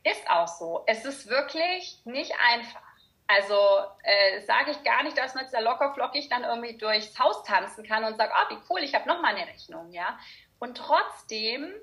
Ist 0.04 0.30
auch 0.30 0.48
so. 0.48 0.84
Es 0.86 1.04
ist 1.04 1.28
wirklich 1.28 2.00
nicht 2.04 2.32
einfach. 2.52 2.82
Also 3.26 3.54
äh, 4.04 4.40
sage 4.46 4.70
ich 4.70 4.82
gar 4.84 5.02
nicht, 5.02 5.18
dass 5.18 5.34
man 5.34 5.44
jetzt 5.44 5.52
da 5.52 5.60
locker 5.60 5.92
flockig 5.92 6.28
dann 6.30 6.44
irgendwie 6.44 6.78
durchs 6.78 7.18
Haus 7.18 7.42
tanzen 7.44 7.84
kann 7.84 8.04
und 8.04 8.16
sagt, 8.16 8.32
oh, 8.34 8.54
wie 8.54 8.58
cool, 8.70 8.82
ich 8.82 8.94
habe 8.94 9.06
noch 9.06 9.20
mal 9.20 9.34
eine 9.34 9.46
Rechnung, 9.46 9.92
ja. 9.92 10.18
Und 10.58 10.78
trotzdem 10.78 11.74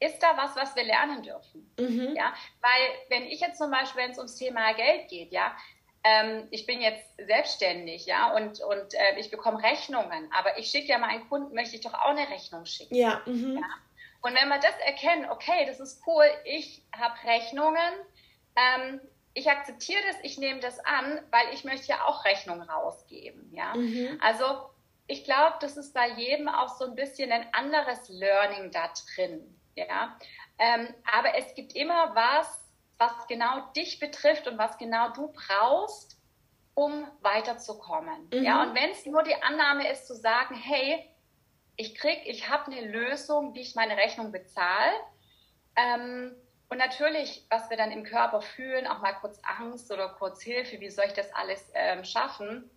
ist 0.00 0.20
da 0.20 0.36
was, 0.36 0.56
was 0.56 0.74
wir 0.74 0.82
lernen 0.82 1.22
dürfen, 1.22 1.70
mhm. 1.78 2.16
ja. 2.16 2.32
Weil 2.60 2.90
wenn 3.08 3.28
ich 3.28 3.40
jetzt 3.40 3.58
zum 3.58 3.70
Beispiel, 3.70 4.02
wenn 4.02 4.10
es 4.10 4.18
ums 4.18 4.34
Thema 4.34 4.72
Geld 4.72 5.08
geht, 5.08 5.30
ja, 5.30 5.54
ähm, 6.02 6.48
ich 6.50 6.66
bin 6.66 6.80
jetzt 6.80 7.04
selbstständig, 7.18 8.06
ja, 8.06 8.34
und, 8.34 8.60
und 8.60 8.94
äh, 8.94 9.18
ich 9.18 9.30
bekomme 9.30 9.62
Rechnungen, 9.62 10.30
aber 10.32 10.58
ich 10.58 10.70
schicke 10.70 10.88
ja 10.88 10.98
meinen 10.98 11.28
Kunden, 11.28 11.54
möchte 11.54 11.76
ich 11.76 11.82
doch 11.82 11.94
auch 11.94 12.10
eine 12.10 12.28
Rechnung 12.28 12.64
schicken. 12.64 12.94
Ja. 12.94 13.20
Mhm. 13.26 13.56
ja? 13.56 13.68
Und 14.22 14.34
wenn 14.34 14.48
wir 14.48 14.58
das 14.58 14.76
erkennen, 14.84 15.28
okay, 15.30 15.64
das 15.66 15.80
ist 15.80 16.02
cool, 16.06 16.24
ich 16.44 16.82
habe 16.92 17.14
Rechnungen, 17.24 17.92
ähm, 18.56 19.00
ich 19.34 19.50
akzeptiere 19.50 20.00
das, 20.08 20.16
ich 20.22 20.38
nehme 20.38 20.60
das 20.60 20.78
an, 20.80 21.20
weil 21.30 21.54
ich 21.54 21.64
möchte 21.64 21.88
ja 21.88 22.04
auch 22.04 22.24
Rechnungen 22.24 22.68
rausgeben. 22.68 23.50
Ja? 23.54 23.74
Mhm. 23.74 24.18
Also 24.20 24.44
ich 25.06 25.24
glaube, 25.24 25.56
das 25.60 25.76
ist 25.76 25.94
bei 25.94 26.08
jedem 26.08 26.48
auch 26.48 26.76
so 26.76 26.84
ein 26.84 26.94
bisschen 26.94 27.32
ein 27.32 27.46
anderes 27.52 28.08
Learning 28.08 28.70
da 28.70 28.90
drin. 29.14 29.56
Ja? 29.74 30.16
Ähm, 30.58 30.88
aber 31.10 31.36
es 31.36 31.54
gibt 31.54 31.74
immer 31.74 32.14
was, 32.14 32.59
was 33.00 33.26
genau 33.26 33.72
dich 33.74 33.98
betrifft 33.98 34.46
und 34.46 34.58
was 34.58 34.76
genau 34.76 35.08
du 35.12 35.32
brauchst, 35.32 36.20
um 36.74 37.08
weiterzukommen. 37.22 38.28
Mhm. 38.32 38.44
Ja? 38.44 38.62
Und 38.62 38.74
wenn 38.74 38.90
es 38.90 39.06
nur 39.06 39.22
die 39.22 39.34
Annahme 39.42 39.90
ist, 39.90 40.06
zu 40.06 40.14
sagen, 40.14 40.54
hey, 40.54 41.10
ich 41.76 41.94
krieg, 41.94 42.20
ich 42.26 42.50
habe 42.50 42.70
eine 42.70 42.82
Lösung, 42.82 43.54
wie 43.54 43.62
ich 43.62 43.74
meine 43.74 43.96
Rechnung 43.96 44.32
bezahle. 44.32 44.92
Ähm, 45.76 46.36
und 46.68 46.76
natürlich, 46.76 47.46
was 47.48 47.70
wir 47.70 47.78
dann 47.78 47.90
im 47.90 48.04
Körper 48.04 48.42
fühlen, 48.42 48.86
auch 48.86 49.00
mal 49.00 49.14
kurz 49.14 49.40
Angst 49.58 49.90
oder 49.90 50.10
kurz 50.10 50.42
Hilfe, 50.42 50.78
wie 50.78 50.90
soll 50.90 51.06
ich 51.06 51.14
das 51.14 51.32
alles 51.34 51.70
ähm, 51.74 52.04
schaffen? 52.04 52.70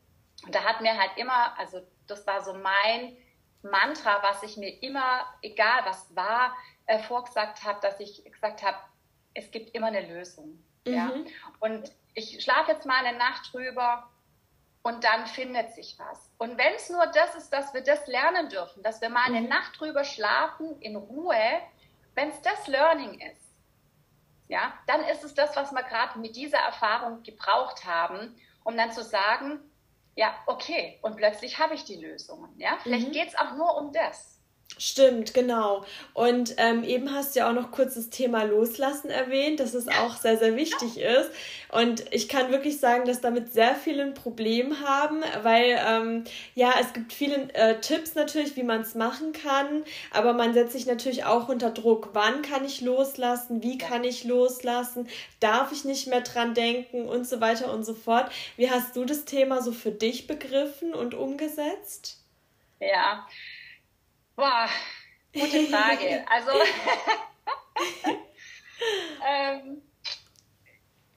Und 0.45 0.55
da 0.55 0.63
hat 0.63 0.79
mir 0.79 0.97
halt 0.97 1.11
immer, 1.17 1.57
also 1.59 1.81
das 2.07 2.25
war 2.25 2.41
so 2.41 2.53
mein 2.53 3.17
Mantra, 3.61 4.23
was 4.23 4.41
ich 4.43 4.55
mir 4.55 4.81
immer, 4.81 5.25
egal 5.41 5.81
was 5.83 6.15
war, 6.15 6.55
äh, 6.85 6.99
vorgesagt 6.99 7.63
habe, 7.65 7.79
dass 7.81 7.99
ich 7.99 8.23
gesagt 8.23 8.63
habe, 8.63 8.77
es 9.33 9.51
gibt 9.51 9.75
immer 9.75 9.87
eine 9.87 10.07
Lösung. 10.07 10.63
Mhm. 10.85 10.93
Ja? 10.93 11.11
Und 11.59 11.91
ich 12.13 12.43
schlafe 12.43 12.71
jetzt 12.71 12.85
mal 12.85 13.05
eine 13.05 13.17
Nacht 13.17 13.53
drüber 13.53 14.09
und 14.83 15.03
dann 15.03 15.25
findet 15.27 15.73
sich 15.73 15.97
was. 15.97 16.29
Und 16.37 16.57
wenn 16.57 16.73
es 16.75 16.89
nur 16.89 17.05
das 17.07 17.35
ist, 17.35 17.51
dass 17.51 17.73
wir 17.73 17.81
das 17.81 18.05
lernen 18.07 18.49
dürfen, 18.49 18.83
dass 18.83 19.01
wir 19.01 19.09
mal 19.09 19.25
eine 19.25 19.41
mhm. 19.41 19.49
Nacht 19.49 19.79
drüber 19.79 20.03
schlafen 20.03 20.79
in 20.81 20.95
Ruhe, 20.95 21.61
wenn 22.15 22.29
es 22.29 22.41
das 22.41 22.67
Learning 22.67 23.19
ist, 23.19 23.43
ja, 24.49 24.73
dann 24.87 25.03
ist 25.05 25.23
es 25.23 25.33
das, 25.33 25.55
was 25.55 25.71
wir 25.71 25.83
gerade 25.83 26.19
mit 26.19 26.35
dieser 26.35 26.59
Erfahrung 26.59 27.23
gebraucht 27.23 27.85
haben, 27.85 28.35
um 28.63 28.77
dann 28.77 28.91
zu 28.91 29.03
sagen, 29.03 29.59
ja, 30.15 30.35
okay, 30.45 30.99
und 31.01 31.15
plötzlich 31.15 31.57
habe 31.57 31.73
ich 31.73 31.85
die 31.85 31.95
Lösungen. 31.95 32.53
Ja, 32.59 32.77
vielleicht 32.83 33.07
mhm. 33.07 33.13
geht 33.13 33.29
es 33.29 33.35
auch 33.35 33.53
nur 33.53 33.77
um 33.77 33.91
das. 33.91 34.32
Stimmt, 34.79 35.33
genau. 35.35 35.85
Und 36.13 36.55
ähm, 36.57 36.83
eben 36.83 37.13
hast 37.13 37.35
du 37.35 37.39
ja 37.39 37.49
auch 37.49 37.53
noch 37.53 37.71
kurz 37.71 37.93
das 37.93 38.09
Thema 38.09 38.43
Loslassen 38.43 39.09
erwähnt, 39.09 39.59
dass 39.59 39.75
es 39.75 39.87
auch 39.87 40.17
sehr, 40.17 40.37
sehr 40.37 40.55
wichtig 40.55 40.97
ist. 40.97 41.29
Und 41.71 42.03
ich 42.11 42.27
kann 42.27 42.51
wirklich 42.51 42.79
sagen, 42.79 43.05
dass 43.05 43.21
damit 43.21 43.53
sehr 43.53 43.75
viele 43.75 44.03
ein 44.03 44.13
Problem 44.15 44.81
haben, 44.81 45.21
weil 45.43 45.79
ähm, 45.87 46.23
ja, 46.55 46.73
es 46.81 46.91
gibt 46.91 47.13
viele 47.13 47.53
äh, 47.53 47.79
Tipps 47.81 48.15
natürlich, 48.15 48.55
wie 48.55 48.63
man 48.63 48.81
es 48.81 48.95
machen 48.95 49.31
kann, 49.31 49.83
aber 50.11 50.33
man 50.33 50.53
setzt 50.53 50.73
sich 50.73 50.87
natürlich 50.87 51.23
auch 51.23 51.49
unter 51.49 51.69
Druck. 51.69 52.09
Wann 52.13 52.41
kann 52.41 52.65
ich 52.65 52.81
loslassen? 52.81 53.61
Wie 53.61 53.77
kann 53.77 54.03
ich 54.03 54.23
loslassen? 54.23 55.07
Darf 55.39 55.71
ich 55.71 55.85
nicht 55.85 56.07
mehr 56.07 56.21
dran 56.21 56.55
denken? 56.55 57.07
Und 57.07 57.27
so 57.27 57.39
weiter 57.39 57.71
und 57.71 57.85
so 57.85 57.93
fort. 57.93 58.31
Wie 58.57 58.69
hast 58.71 58.95
du 58.95 59.05
das 59.05 59.25
Thema 59.25 59.61
so 59.61 59.71
für 59.71 59.91
dich 59.91 60.25
begriffen 60.25 60.93
und 60.93 61.13
umgesetzt? 61.13 62.19
Ja, 62.79 63.25
Boah, 64.35 64.67
gute 65.33 65.67
Frage. 65.67 66.25
Also, 66.27 66.51
ähm, 69.27 69.81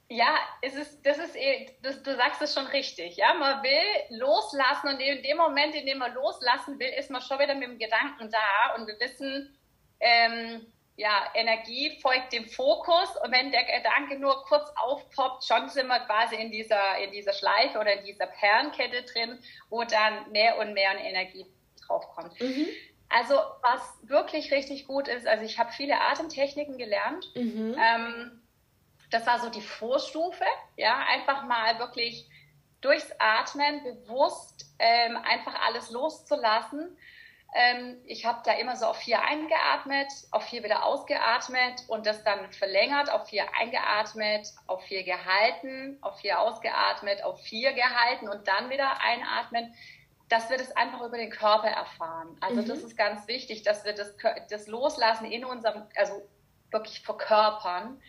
ja, 0.09 0.37
es 0.61 0.75
ist, 0.75 1.05
das 1.05 1.19
ist, 1.19 1.35
eh, 1.35 1.75
das, 1.83 2.03
du 2.03 2.15
sagst 2.15 2.43
es 2.43 2.55
schon 2.55 2.67
richtig. 2.67 3.17
Ja, 3.17 3.35
man 3.35 3.63
will 3.63 4.19
loslassen 4.19 4.89
und 4.89 5.01
in 5.01 5.23
dem 5.23 5.39
Moment, 5.39 5.75
in 5.75 5.87
dem 5.87 5.99
man 5.99 6.15
loslassen 6.15 6.79
will, 6.79 6.93
ist 6.99 7.11
man 7.11 7.23
schon 7.23 7.39
wieder 7.39 7.55
mit 7.55 7.69
dem 7.69 7.79
Gedanken 7.79 8.31
da 8.31 8.75
und 8.77 8.87
wir 8.87 9.01
wissen, 9.01 9.59
ähm, 10.01 10.73
ja, 10.97 11.31
Energie 11.35 11.99
folgt 12.01 12.33
dem 12.33 12.49
Fokus 12.49 13.17
und 13.23 13.33
wenn 13.33 13.51
der 13.51 13.65
Gedanke 13.65 14.19
nur 14.19 14.45
kurz 14.45 14.71
aufpoppt, 14.77 15.45
schon 15.45 15.69
sind 15.69 15.89
wir 15.89 16.01
quasi 16.01 16.37
in 16.37 16.51
dieser, 16.51 16.99
in 16.99 17.13
dieser 17.13 17.33
Schleife 17.33 17.79
oder 17.79 17.99
in 17.99 18.05
dieser 18.05 18.27
Perlenkette 18.27 19.03
drin, 19.03 19.39
wo 19.69 19.85
dann 19.85 20.31
mehr 20.33 20.59
und 20.59 20.73
mehr 20.73 20.97
Energie 20.99 21.47
draufkommt. 21.87 22.41
Mhm. 22.41 22.69
Also 23.09 23.35
was 23.63 23.81
wirklich 24.03 24.53
richtig 24.53 24.87
gut 24.87 25.09
ist, 25.09 25.27
also 25.27 25.45
ich 25.45 25.59
habe 25.59 25.73
viele 25.73 26.01
Atemtechniken 26.01 26.77
gelernt. 26.77 27.31
Mhm. 27.35 27.77
Ähm, 27.79 28.43
das 29.11 29.27
war 29.27 29.39
so 29.39 29.49
die 29.49 29.61
Vorstufe, 29.61 30.45
ja, 30.77 30.99
einfach 31.09 31.45
mal 31.45 31.79
wirklich 31.79 32.29
durchs 32.81 33.11
Atmen 33.19 33.83
bewusst 33.83 34.67
ähm, 34.79 35.17
einfach 35.17 35.55
alles 35.67 35.91
loszulassen. 35.91 36.97
Ähm, 37.55 37.97
ich 38.05 38.27
habe 38.27 38.43
da 38.45 38.53
immer 38.53 38.77
so 38.77 38.87
auf 38.87 38.99
vier 38.99 39.23
eingeatmet, 39.23 40.09
auf 40.31 40.45
vier 40.45 40.63
wieder 40.63 40.85
ausgeatmet 40.85 41.85
und 41.89 42.07
das 42.07 42.23
dann 42.25 42.53
verlängert, 42.53 43.11
auf 43.11 43.29
vier 43.29 43.47
eingeatmet, 43.59 44.53
auf 44.67 44.83
vier 44.85 45.05
gehalten, 45.05 45.97
auf 46.03 46.19
vier 46.21 46.41
ausgeatmet, 46.41 47.23
auf 47.23 47.41
vier 47.41 47.73
gehalten 47.73 48.29
und 48.29 48.47
dann 48.49 48.69
wieder 48.69 49.01
einatmen 49.01 49.73
dass 50.29 50.51
wir 50.51 50.59
das 50.59 50.77
einfach 50.77 51.03
über 51.03 51.17
den 51.17 51.31
Körper 51.31 51.69
erfahren. 51.69 52.37
Also 52.41 52.63
mhm. 52.63 52.67
das 52.67 52.79
ist 52.81 52.97
ganz 52.97 53.29
wichtig, 53.29 53.63
dass 53.63 53.85
wir 53.85 53.93
das, 53.93 54.15
das 54.51 54.67
Loslassen 54.67 55.27
in 55.27 55.45
unserem, 55.45 55.85
also 55.95 56.29
wirklich 56.71 57.01
verkörpern. 57.03 58.01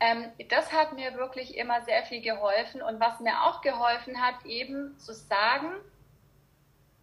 Ähm, 0.00 0.32
das 0.48 0.72
hat 0.72 0.94
mir 0.94 1.14
wirklich 1.14 1.56
immer 1.56 1.82
sehr 1.82 2.02
viel 2.04 2.22
geholfen. 2.22 2.82
Und 2.82 3.00
was 3.00 3.20
mir 3.20 3.42
auch 3.42 3.60
geholfen 3.60 4.20
hat, 4.20 4.44
eben 4.46 4.98
zu 4.98 5.12
sagen, 5.12 5.72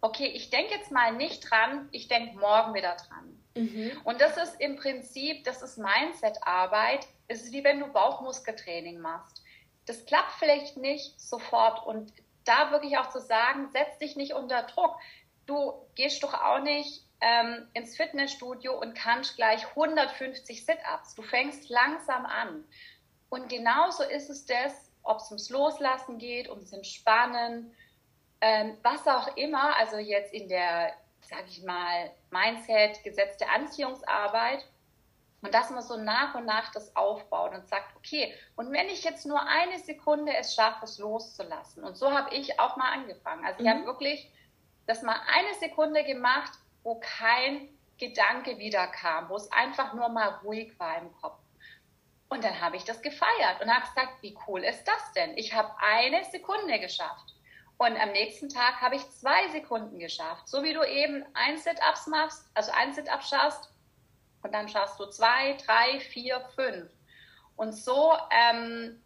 okay, 0.00 0.26
ich 0.26 0.50
denke 0.50 0.74
jetzt 0.74 0.90
mal 0.90 1.12
nicht 1.12 1.48
dran, 1.50 1.88
ich 1.92 2.08
denke 2.08 2.38
morgen 2.38 2.74
wieder 2.74 2.96
dran. 2.96 3.40
Mhm. 3.54 3.92
Und 4.04 4.20
das 4.20 4.36
ist 4.36 4.60
im 4.60 4.76
Prinzip, 4.76 5.44
das 5.44 5.62
ist 5.62 5.78
Mindset-Arbeit. 5.78 7.06
Es 7.28 7.44
ist 7.44 7.52
wie 7.52 7.62
wenn 7.62 7.80
du 7.80 7.86
Bauchmuskeltraining 7.86 8.98
machst. 8.98 9.42
Das 9.86 10.04
klappt 10.06 10.32
vielleicht 10.38 10.76
nicht 10.76 11.20
sofort 11.20 11.86
und 11.86 12.12
da 12.44 12.70
wirklich 12.70 12.98
auch 12.98 13.10
zu 13.10 13.20
sagen, 13.20 13.70
setz 13.72 13.98
dich 13.98 14.16
nicht 14.16 14.34
unter 14.34 14.62
Druck. 14.62 14.96
Du 15.46 15.72
gehst 15.94 16.22
doch 16.22 16.34
auch 16.34 16.60
nicht 16.60 17.04
ähm, 17.20 17.68
ins 17.74 17.96
Fitnessstudio 17.96 18.78
und 18.78 18.94
kannst 18.94 19.36
gleich 19.36 19.66
150 19.68 20.64
Sit-ups. 20.64 21.14
Du 21.14 21.22
fängst 21.22 21.68
langsam 21.68 22.24
an. 22.26 22.64
Und 23.28 23.48
genauso 23.48 24.02
ist 24.02 24.30
es 24.30 24.46
das, 24.46 24.90
ob 25.02 25.18
es 25.18 25.30
ums 25.30 25.50
Loslassen 25.50 26.18
geht, 26.18 26.48
ums 26.48 26.72
Entspannen, 26.72 27.74
ähm, 28.40 28.76
was 28.82 29.06
auch 29.06 29.36
immer, 29.36 29.76
also 29.76 29.98
jetzt 29.98 30.32
in 30.32 30.48
der, 30.48 30.94
sag 31.22 31.46
ich 31.48 31.62
mal, 31.62 32.10
Mindset, 32.30 33.02
gesetzte 33.04 33.48
Anziehungsarbeit, 33.48 34.66
und 35.42 35.54
dass 35.54 35.70
man 35.70 35.82
so 35.82 35.96
nach 35.96 36.34
und 36.34 36.44
nach 36.44 36.70
das 36.72 36.94
aufbaut 36.94 37.52
und 37.54 37.66
sagt, 37.66 37.96
okay, 37.96 38.34
und 38.56 38.72
wenn 38.72 38.88
ich 38.88 39.04
jetzt 39.04 39.24
nur 39.24 39.40
eine 39.40 39.78
Sekunde 39.78 40.36
es 40.36 40.54
schaffe, 40.54 40.84
es 40.84 40.98
loszulassen. 40.98 41.82
Und 41.82 41.96
so 41.96 42.12
habe 42.12 42.34
ich 42.34 42.60
auch 42.60 42.76
mal 42.76 42.92
angefangen. 42.92 43.44
Also 43.44 43.60
mhm. 43.60 43.66
ich 43.66 43.74
habe 43.74 43.86
wirklich 43.86 44.30
das 44.86 45.02
mal 45.02 45.18
eine 45.34 45.54
Sekunde 45.58 46.04
gemacht, 46.04 46.52
wo 46.82 47.00
kein 47.00 47.68
Gedanke 47.98 48.58
wiederkam, 48.58 49.28
wo 49.28 49.36
es 49.36 49.50
einfach 49.52 49.94
nur 49.94 50.08
mal 50.08 50.40
ruhig 50.44 50.78
war 50.78 50.98
im 50.98 51.12
Kopf. 51.20 51.38
Und 52.28 52.44
dann 52.44 52.60
habe 52.60 52.76
ich 52.76 52.84
das 52.84 53.02
gefeiert 53.02 53.60
und 53.60 53.74
habe 53.74 53.86
gesagt, 53.86 54.22
wie 54.22 54.36
cool 54.46 54.62
ist 54.62 54.84
das 54.84 55.12
denn? 55.14 55.36
Ich 55.36 55.54
habe 55.54 55.70
eine 55.78 56.24
Sekunde 56.24 56.78
geschafft. 56.78 57.34
Und 57.76 57.98
am 57.98 58.12
nächsten 58.12 58.50
Tag 58.50 58.80
habe 58.82 58.96
ich 58.96 59.10
zwei 59.10 59.48
Sekunden 59.48 59.98
geschafft. 59.98 60.46
So 60.48 60.62
wie 60.62 60.74
du 60.74 60.82
eben 60.84 61.24
ein 61.32 61.56
Sit-Ups 61.56 62.06
machst, 62.08 62.46
also 62.54 62.70
ein 62.72 62.92
Sit-Up 62.92 63.24
schaffst 63.24 63.70
und 64.42 64.52
dann 64.52 64.68
schaffst 64.68 64.98
du 64.98 65.06
zwei, 65.06 65.56
drei, 65.64 66.00
vier, 66.00 66.40
fünf. 66.54 66.90
Und 67.56 67.72
so, 67.72 68.12
ähm, 68.30 69.00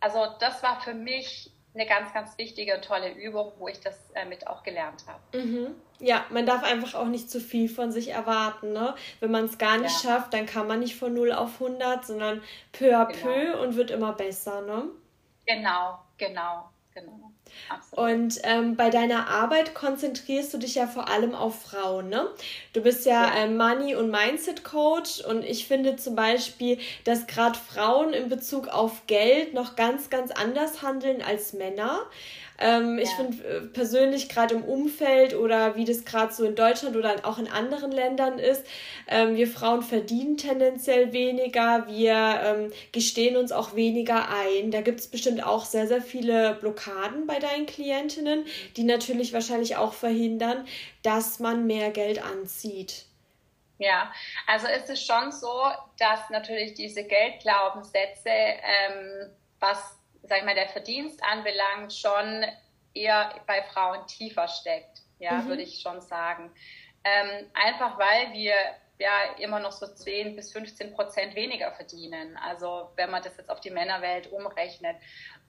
also 0.00 0.26
das 0.38 0.62
war 0.62 0.80
für 0.80 0.94
mich 0.94 1.52
eine 1.74 1.86
ganz, 1.86 2.12
ganz 2.12 2.36
wichtige 2.38 2.74
und 2.74 2.84
tolle 2.84 3.12
Übung, 3.12 3.52
wo 3.58 3.68
ich 3.68 3.80
das 3.80 4.10
äh, 4.14 4.24
mit 4.24 4.46
auch 4.46 4.62
gelernt 4.62 5.04
habe. 5.06 5.38
Mhm. 5.38 5.74
Ja, 6.00 6.24
man 6.30 6.46
darf 6.46 6.64
einfach 6.64 6.94
auch 6.94 7.06
nicht 7.06 7.30
zu 7.30 7.40
viel 7.40 7.68
von 7.68 7.92
sich 7.92 8.08
erwarten. 8.08 8.72
Ne? 8.72 8.94
Wenn 9.20 9.30
man 9.30 9.44
es 9.44 9.58
gar 9.58 9.78
nicht 9.78 10.02
ja. 10.02 10.10
schafft, 10.10 10.32
dann 10.32 10.46
kann 10.46 10.66
man 10.66 10.80
nicht 10.80 10.96
von 10.96 11.14
0 11.14 11.32
auf 11.32 11.60
100, 11.60 12.06
sondern 12.06 12.42
peu 12.72 12.96
à 12.96 13.04
genau. 13.04 13.22
peu 13.22 13.60
und 13.62 13.76
wird 13.76 13.90
immer 13.90 14.14
besser. 14.14 14.62
Ne? 14.62 14.88
Genau, 15.46 15.98
genau, 16.16 16.70
genau. 16.94 17.29
Und 17.90 18.40
ähm, 18.44 18.76
bei 18.76 18.90
deiner 18.90 19.28
Arbeit 19.28 19.74
konzentrierst 19.74 20.52
du 20.54 20.58
dich 20.58 20.74
ja 20.74 20.86
vor 20.86 21.08
allem 21.08 21.34
auf 21.34 21.62
Frauen, 21.62 22.08
ne? 22.08 22.28
Du 22.72 22.82
bist 22.82 23.06
ja, 23.06 23.24
ja. 23.24 23.44
Ähm, 23.44 23.56
Money- 23.56 23.94
und 23.94 24.10
Mindset-Coach 24.10 25.24
und 25.24 25.44
ich 25.44 25.66
finde 25.66 25.96
zum 25.96 26.14
Beispiel, 26.14 26.78
dass 27.04 27.26
gerade 27.26 27.58
Frauen 27.58 28.12
in 28.12 28.28
Bezug 28.28 28.68
auf 28.68 29.06
Geld 29.06 29.54
noch 29.54 29.76
ganz, 29.76 30.10
ganz 30.10 30.30
anders 30.30 30.82
handeln 30.82 31.22
als 31.22 31.52
Männer. 31.52 32.00
Ähm, 32.60 32.98
ja. 32.98 33.04
Ich 33.04 33.10
finde 33.10 33.44
äh, 33.44 33.60
persönlich 33.62 34.28
gerade 34.28 34.54
im 34.54 34.64
Umfeld 34.64 35.34
oder 35.34 35.76
wie 35.76 35.84
das 35.84 36.04
gerade 36.04 36.32
so 36.32 36.44
in 36.44 36.54
Deutschland 36.54 36.94
oder 36.96 37.16
auch 37.24 37.38
in 37.38 37.48
anderen 37.48 37.90
Ländern 37.90 38.38
ist, 38.38 38.64
ähm, 39.08 39.36
wir 39.36 39.48
Frauen 39.48 39.82
verdienen 39.82 40.36
tendenziell 40.36 41.12
weniger, 41.12 41.86
wir 41.88 42.40
ähm, 42.44 42.72
gestehen 42.92 43.36
uns 43.36 43.50
auch 43.50 43.74
weniger 43.74 44.28
ein. 44.28 44.70
Da 44.70 44.82
gibt 44.82 45.00
es 45.00 45.08
bestimmt 45.08 45.44
auch 45.44 45.64
sehr, 45.64 45.86
sehr 45.86 46.02
viele 46.02 46.54
Blockaden 46.54 47.26
bei 47.26 47.38
deinen 47.38 47.66
Klientinnen, 47.66 48.44
die 48.76 48.84
natürlich 48.84 49.32
wahrscheinlich 49.32 49.76
auch 49.76 49.94
verhindern, 49.94 50.66
dass 51.02 51.38
man 51.38 51.66
mehr 51.66 51.90
Geld 51.90 52.22
anzieht. 52.22 53.06
Ja, 53.78 54.12
also 54.46 54.66
ist 54.66 54.90
es 54.90 55.02
schon 55.02 55.32
so, 55.32 55.62
dass 55.98 56.28
natürlich 56.28 56.74
diese 56.74 57.02
Geldglaubenssätze, 57.02 58.28
ähm, 58.28 59.30
was 59.58 59.99
sag 60.22 60.38
ich 60.38 60.44
mal, 60.44 60.54
der 60.54 60.68
Verdienst 60.68 61.22
anbelangt, 61.24 61.92
schon 61.92 62.44
eher 62.94 63.34
bei 63.46 63.62
Frauen 63.62 64.06
tiefer 64.06 64.48
steckt, 64.48 65.02
ja, 65.18 65.32
mhm. 65.34 65.48
würde 65.48 65.62
ich 65.62 65.80
schon 65.80 66.00
sagen. 66.00 66.50
Ähm, 67.04 67.50
einfach 67.54 67.98
weil 67.98 68.32
wir 68.32 68.54
ja 68.98 69.34
immer 69.38 69.58
noch 69.60 69.72
so 69.72 69.86
10 69.86 70.36
bis 70.36 70.52
15 70.52 70.92
Prozent 70.94 71.34
weniger 71.34 71.72
verdienen. 71.72 72.36
Also 72.36 72.90
wenn 72.96 73.10
man 73.10 73.22
das 73.22 73.36
jetzt 73.36 73.50
auf 73.50 73.60
die 73.60 73.70
Männerwelt 73.70 74.30
umrechnet. 74.30 74.96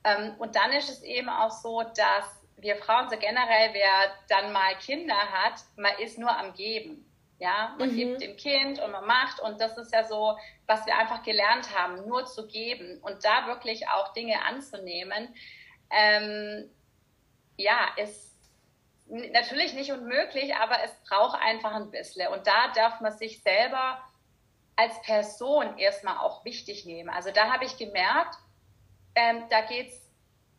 Ähm, 0.04 0.36
und 0.40 0.56
dann 0.56 0.72
ist 0.72 0.90
es 0.90 1.04
eben 1.04 1.30
auch 1.30 1.51
so, 1.51 1.84
dass 1.84 2.42
wir 2.58 2.78
Frauen 2.78 3.10
so 3.10 3.18
generell, 3.18 3.74
wer 3.74 4.13
dann 4.30 4.54
mal 4.54 4.75
Kinder 4.75 5.16
hat, 5.16 5.56
man 5.75 5.92
ist 6.00 6.18
nur 6.18 6.36
am 6.36 6.54
Geben. 6.54 7.11
Ja, 7.41 7.75
man 7.79 7.89
mhm. 7.89 7.95
gibt 7.95 8.21
dem 8.21 8.38
Kind 8.38 8.79
und 8.79 8.91
man 8.91 9.03
macht 9.03 9.39
und 9.39 9.60
das 9.60 9.75
ist 9.75 9.91
ja 9.91 10.03
so, 10.03 10.38
was 10.67 10.86
wir 10.86 10.95
einfach 10.95 11.24
gelernt 11.24 11.75
haben, 11.75 12.07
nur 12.07 12.27
zu 12.27 12.45
geben 12.45 13.00
und 13.01 13.25
da 13.25 13.48
wirklich 13.48 13.88
auch 13.89 14.13
Dinge 14.13 14.45
anzunehmen. 14.45 15.33
Ähm, 15.89 16.69
ja, 17.57 17.95
ist 17.98 18.38
natürlich 19.07 19.74
nicht 19.74 19.91
unmöglich, 19.91 20.55
aber 20.55 20.83
es 20.83 20.91
braucht 21.10 21.41
einfach 21.41 21.74
ein 21.74 21.89
bisschen 21.89 22.31
und 22.31 22.45
da 22.45 22.71
darf 22.75 23.01
man 23.01 23.12
sich 23.12 23.41
selber 23.41 23.98
als 24.75 25.01
Person 25.01 25.79
erstmal 25.79 26.17
auch 26.17 26.45
wichtig 26.45 26.86
nehmen. 26.86 27.10
Also 27.10 27.31
da 27.31 27.51
habe 27.51 27.65
ich 27.65 27.75
gemerkt, 27.75 28.36
ähm, 29.15 29.45
da 29.50 29.62
geht 29.62 29.88
es 29.88 30.12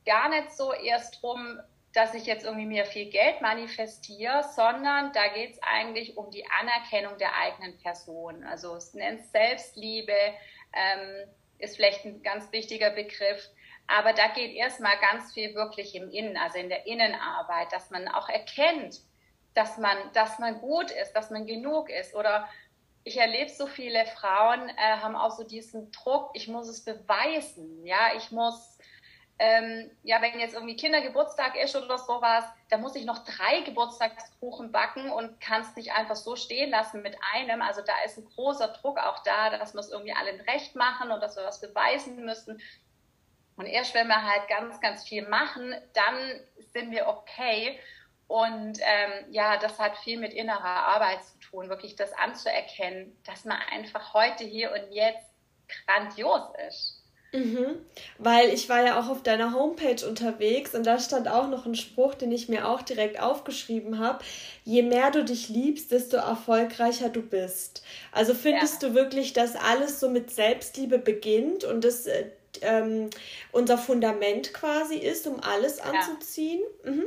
gar 0.04 0.28
nicht 0.30 0.50
so 0.50 0.72
erst 0.72 1.22
drum, 1.22 1.60
dass 1.92 2.14
ich 2.14 2.24
jetzt 2.24 2.44
irgendwie 2.44 2.66
mir 2.66 2.86
viel 2.86 3.10
Geld 3.10 3.40
manifestiere, 3.42 4.44
sondern 4.54 5.12
da 5.12 5.28
geht 5.28 5.52
es 5.52 5.62
eigentlich 5.62 6.16
um 6.16 6.30
die 6.30 6.44
Anerkennung 6.60 7.18
der 7.18 7.36
eigenen 7.36 7.78
Person. 7.78 8.44
Also 8.44 8.76
es 8.76 8.94
nennt 8.94 9.26
Selbstliebe, 9.26 10.12
ähm, 10.72 11.28
ist 11.58 11.76
vielleicht 11.76 12.04
ein 12.04 12.22
ganz 12.22 12.50
wichtiger 12.50 12.90
Begriff. 12.90 13.50
Aber 13.86 14.12
da 14.14 14.28
geht 14.28 14.54
erstmal 14.54 14.98
ganz 15.00 15.32
viel 15.34 15.54
wirklich 15.54 15.94
im 15.94 16.10
Innen, 16.10 16.36
also 16.36 16.58
in 16.58 16.68
der 16.68 16.86
Innenarbeit, 16.86 17.72
dass 17.72 17.90
man 17.90 18.08
auch 18.08 18.28
erkennt, 18.28 19.00
dass 19.54 19.76
man, 19.76 19.96
dass 20.14 20.38
man 20.38 20.60
gut 20.60 20.90
ist, 20.90 21.12
dass 21.12 21.30
man 21.30 21.46
genug 21.46 21.90
ist. 21.90 22.14
Oder 22.14 22.48
ich 23.04 23.18
erlebe 23.18 23.50
so 23.50 23.66
viele 23.66 24.06
Frauen, 24.06 24.68
äh, 24.70 24.96
haben 24.98 25.16
auch 25.16 25.32
so 25.32 25.44
diesen 25.44 25.90
Druck, 25.90 26.30
ich 26.34 26.48
muss 26.48 26.68
es 26.68 26.84
beweisen, 26.84 27.84
ja, 27.84 28.14
ich 28.16 28.30
muss 28.30 28.71
ähm, 29.42 29.90
ja, 30.04 30.22
wenn 30.22 30.38
jetzt 30.38 30.54
irgendwie 30.54 30.76
Kindergeburtstag 30.76 31.56
ist 31.56 31.74
oder 31.74 31.98
sowas, 31.98 32.44
da 32.70 32.78
muss 32.78 32.94
ich 32.94 33.04
noch 33.04 33.24
drei 33.24 33.62
Geburtstagskuchen 33.62 34.70
backen 34.70 35.10
und 35.10 35.40
kann 35.40 35.62
es 35.62 35.74
nicht 35.74 35.90
einfach 35.90 36.14
so 36.14 36.36
stehen 36.36 36.70
lassen 36.70 37.02
mit 37.02 37.16
einem. 37.34 37.60
Also 37.60 37.82
da 37.82 37.92
ist 38.06 38.18
ein 38.18 38.24
großer 38.24 38.68
Druck 38.68 38.98
auch 38.98 39.20
da, 39.24 39.50
dass 39.50 39.74
wir 39.74 39.80
es 39.80 39.90
irgendwie 39.90 40.12
allen 40.12 40.40
recht 40.42 40.76
machen 40.76 41.10
und 41.10 41.20
dass 41.20 41.34
wir 41.34 41.42
was 41.42 41.60
beweisen 41.60 42.24
müssen. 42.24 42.62
Und 43.56 43.66
erst 43.66 43.94
wenn 43.94 44.06
wir 44.06 44.22
halt 44.22 44.46
ganz, 44.46 44.80
ganz 44.80 45.08
viel 45.08 45.26
machen, 45.26 45.74
dann 45.92 46.40
sind 46.72 46.92
wir 46.92 47.08
okay. 47.08 47.80
Und 48.28 48.78
ähm, 48.80 49.32
ja, 49.32 49.56
das 49.56 49.76
hat 49.80 49.98
viel 49.98 50.20
mit 50.20 50.32
innerer 50.34 50.86
Arbeit 50.86 51.24
zu 51.24 51.36
tun, 51.40 51.68
wirklich 51.68 51.96
das 51.96 52.12
anzuerkennen, 52.12 53.20
dass 53.26 53.44
man 53.44 53.58
einfach 53.72 54.14
heute, 54.14 54.44
hier 54.44 54.70
und 54.70 54.92
jetzt 54.92 55.28
grandios 55.84 56.42
ist. 56.68 57.01
Mhm. 57.32 57.76
Weil 58.18 58.50
ich 58.50 58.68
war 58.68 58.84
ja 58.84 59.00
auch 59.00 59.08
auf 59.08 59.22
deiner 59.22 59.54
Homepage 59.54 60.06
unterwegs 60.06 60.74
und 60.74 60.86
da 60.86 60.98
stand 60.98 61.28
auch 61.28 61.48
noch 61.48 61.64
ein 61.64 61.74
Spruch, 61.74 62.14
den 62.14 62.30
ich 62.30 62.50
mir 62.50 62.68
auch 62.68 62.82
direkt 62.82 63.20
aufgeschrieben 63.20 63.98
habe. 63.98 64.22
Je 64.64 64.82
mehr 64.82 65.10
du 65.10 65.24
dich 65.24 65.48
liebst, 65.48 65.92
desto 65.92 66.18
erfolgreicher 66.18 67.08
du 67.08 67.22
bist. 67.22 67.82
Also 68.12 68.34
findest 68.34 68.82
ja. 68.82 68.88
du 68.88 68.94
wirklich, 68.94 69.32
dass 69.32 69.56
alles 69.56 69.98
so 69.98 70.10
mit 70.10 70.30
Selbstliebe 70.30 70.98
beginnt 70.98 71.64
und 71.64 71.84
das 71.84 72.06
äh, 72.06 72.26
ähm, 72.60 73.08
unser 73.50 73.78
Fundament 73.78 74.52
quasi 74.52 74.96
ist, 74.96 75.26
um 75.26 75.40
alles 75.40 75.80
anzuziehen? 75.80 76.62
Ja, 76.84 76.90
mhm. 76.90 77.06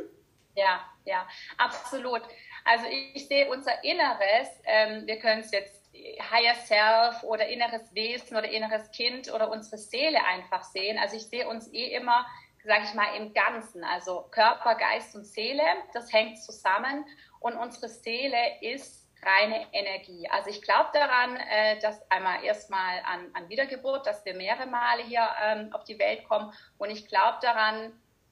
ja, 0.56 0.86
ja, 1.06 1.28
absolut. 1.58 2.22
Also 2.64 2.86
ich, 2.90 3.16
ich 3.22 3.28
sehe 3.28 3.48
unser 3.48 3.84
Inneres, 3.84 4.48
ähm, 4.66 5.06
wir 5.06 5.20
können 5.20 5.42
es 5.42 5.52
jetzt 5.52 5.85
Higher 6.32 6.56
Self 6.56 7.24
oder 7.24 7.48
inneres 7.48 7.94
Wesen 7.94 8.38
oder 8.38 8.50
inneres 8.50 8.92
Kind 8.92 9.32
oder 9.32 9.50
unsere 9.52 9.78
Seele 9.78 10.24
einfach 10.26 10.64
sehen. 10.64 10.98
Also 10.98 11.18
ich 11.18 11.28
sehe 11.28 11.48
uns 11.48 11.72
eh 11.74 11.96
immer, 11.96 12.26
sage 12.64 12.84
ich 12.86 12.94
mal, 12.94 13.16
im 13.16 13.34
Ganzen. 13.34 13.84
Also 13.84 14.28
Körper, 14.32 14.76
Geist 14.76 15.16
und 15.16 15.26
Seele, 15.26 15.64
das 15.94 16.12
hängt 16.12 16.42
zusammen. 16.42 17.06
Und 17.40 17.56
unsere 17.56 17.90
Seele 17.90 18.38
ist 18.62 19.06
reine 19.24 19.68
Energie. 19.74 20.28
Also 20.30 20.50
ich 20.50 20.62
glaube 20.62 20.90
daran, 20.94 21.38
äh, 21.38 21.80
dass 21.80 22.00
einmal 22.12 22.44
erstmal 22.44 23.00
an, 23.06 23.28
an 23.34 23.50
Wiedergeburt, 23.50 24.06
dass 24.06 24.24
wir 24.26 24.36
mehrere 24.36 24.68
Male 24.68 25.04
hier 25.04 25.28
ähm, 25.44 25.74
auf 25.74 25.84
die 25.84 25.98
Welt 26.00 26.24
kommen. 26.26 26.54
Und 26.78 26.92
ich 26.92 27.08
glaube 27.08 27.40
daran, 27.42 27.92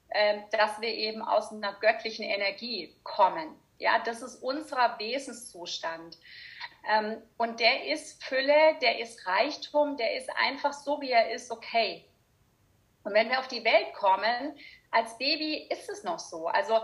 äh, 0.10 0.40
dass 0.52 0.80
wir 0.82 0.90
eben 0.90 1.22
aus 1.22 1.52
einer 1.52 1.74
göttlichen 1.74 2.24
Energie 2.24 2.96
kommen. 3.04 3.56
Ja, 3.80 4.00
das 4.00 4.22
ist 4.22 4.42
unser 4.42 4.98
Wesenszustand. 5.00 6.18
Ähm, 6.90 7.22
und 7.38 7.60
der 7.60 7.88
ist 7.88 8.24
Fülle, 8.24 8.78
der 8.82 9.00
ist 9.00 9.26
Reichtum, 9.26 9.98
der 9.98 10.18
ist 10.18 10.30
einfach 10.38 10.74
so, 10.74 11.00
wie 11.02 11.12
er 11.12 11.32
ist, 11.32 11.52
okay. 11.52 12.06
Und 13.04 13.14
wenn 13.14 13.30
wir 13.30 13.40
auf 13.40 13.48
die 13.48 13.64
Welt 13.64 13.94
kommen, 13.94 14.58
als 14.92 15.18
Baby 15.18 15.68
ist 15.70 15.90
es 15.90 16.04
noch 16.04 16.20
so. 16.20 16.48
Also 16.48 16.80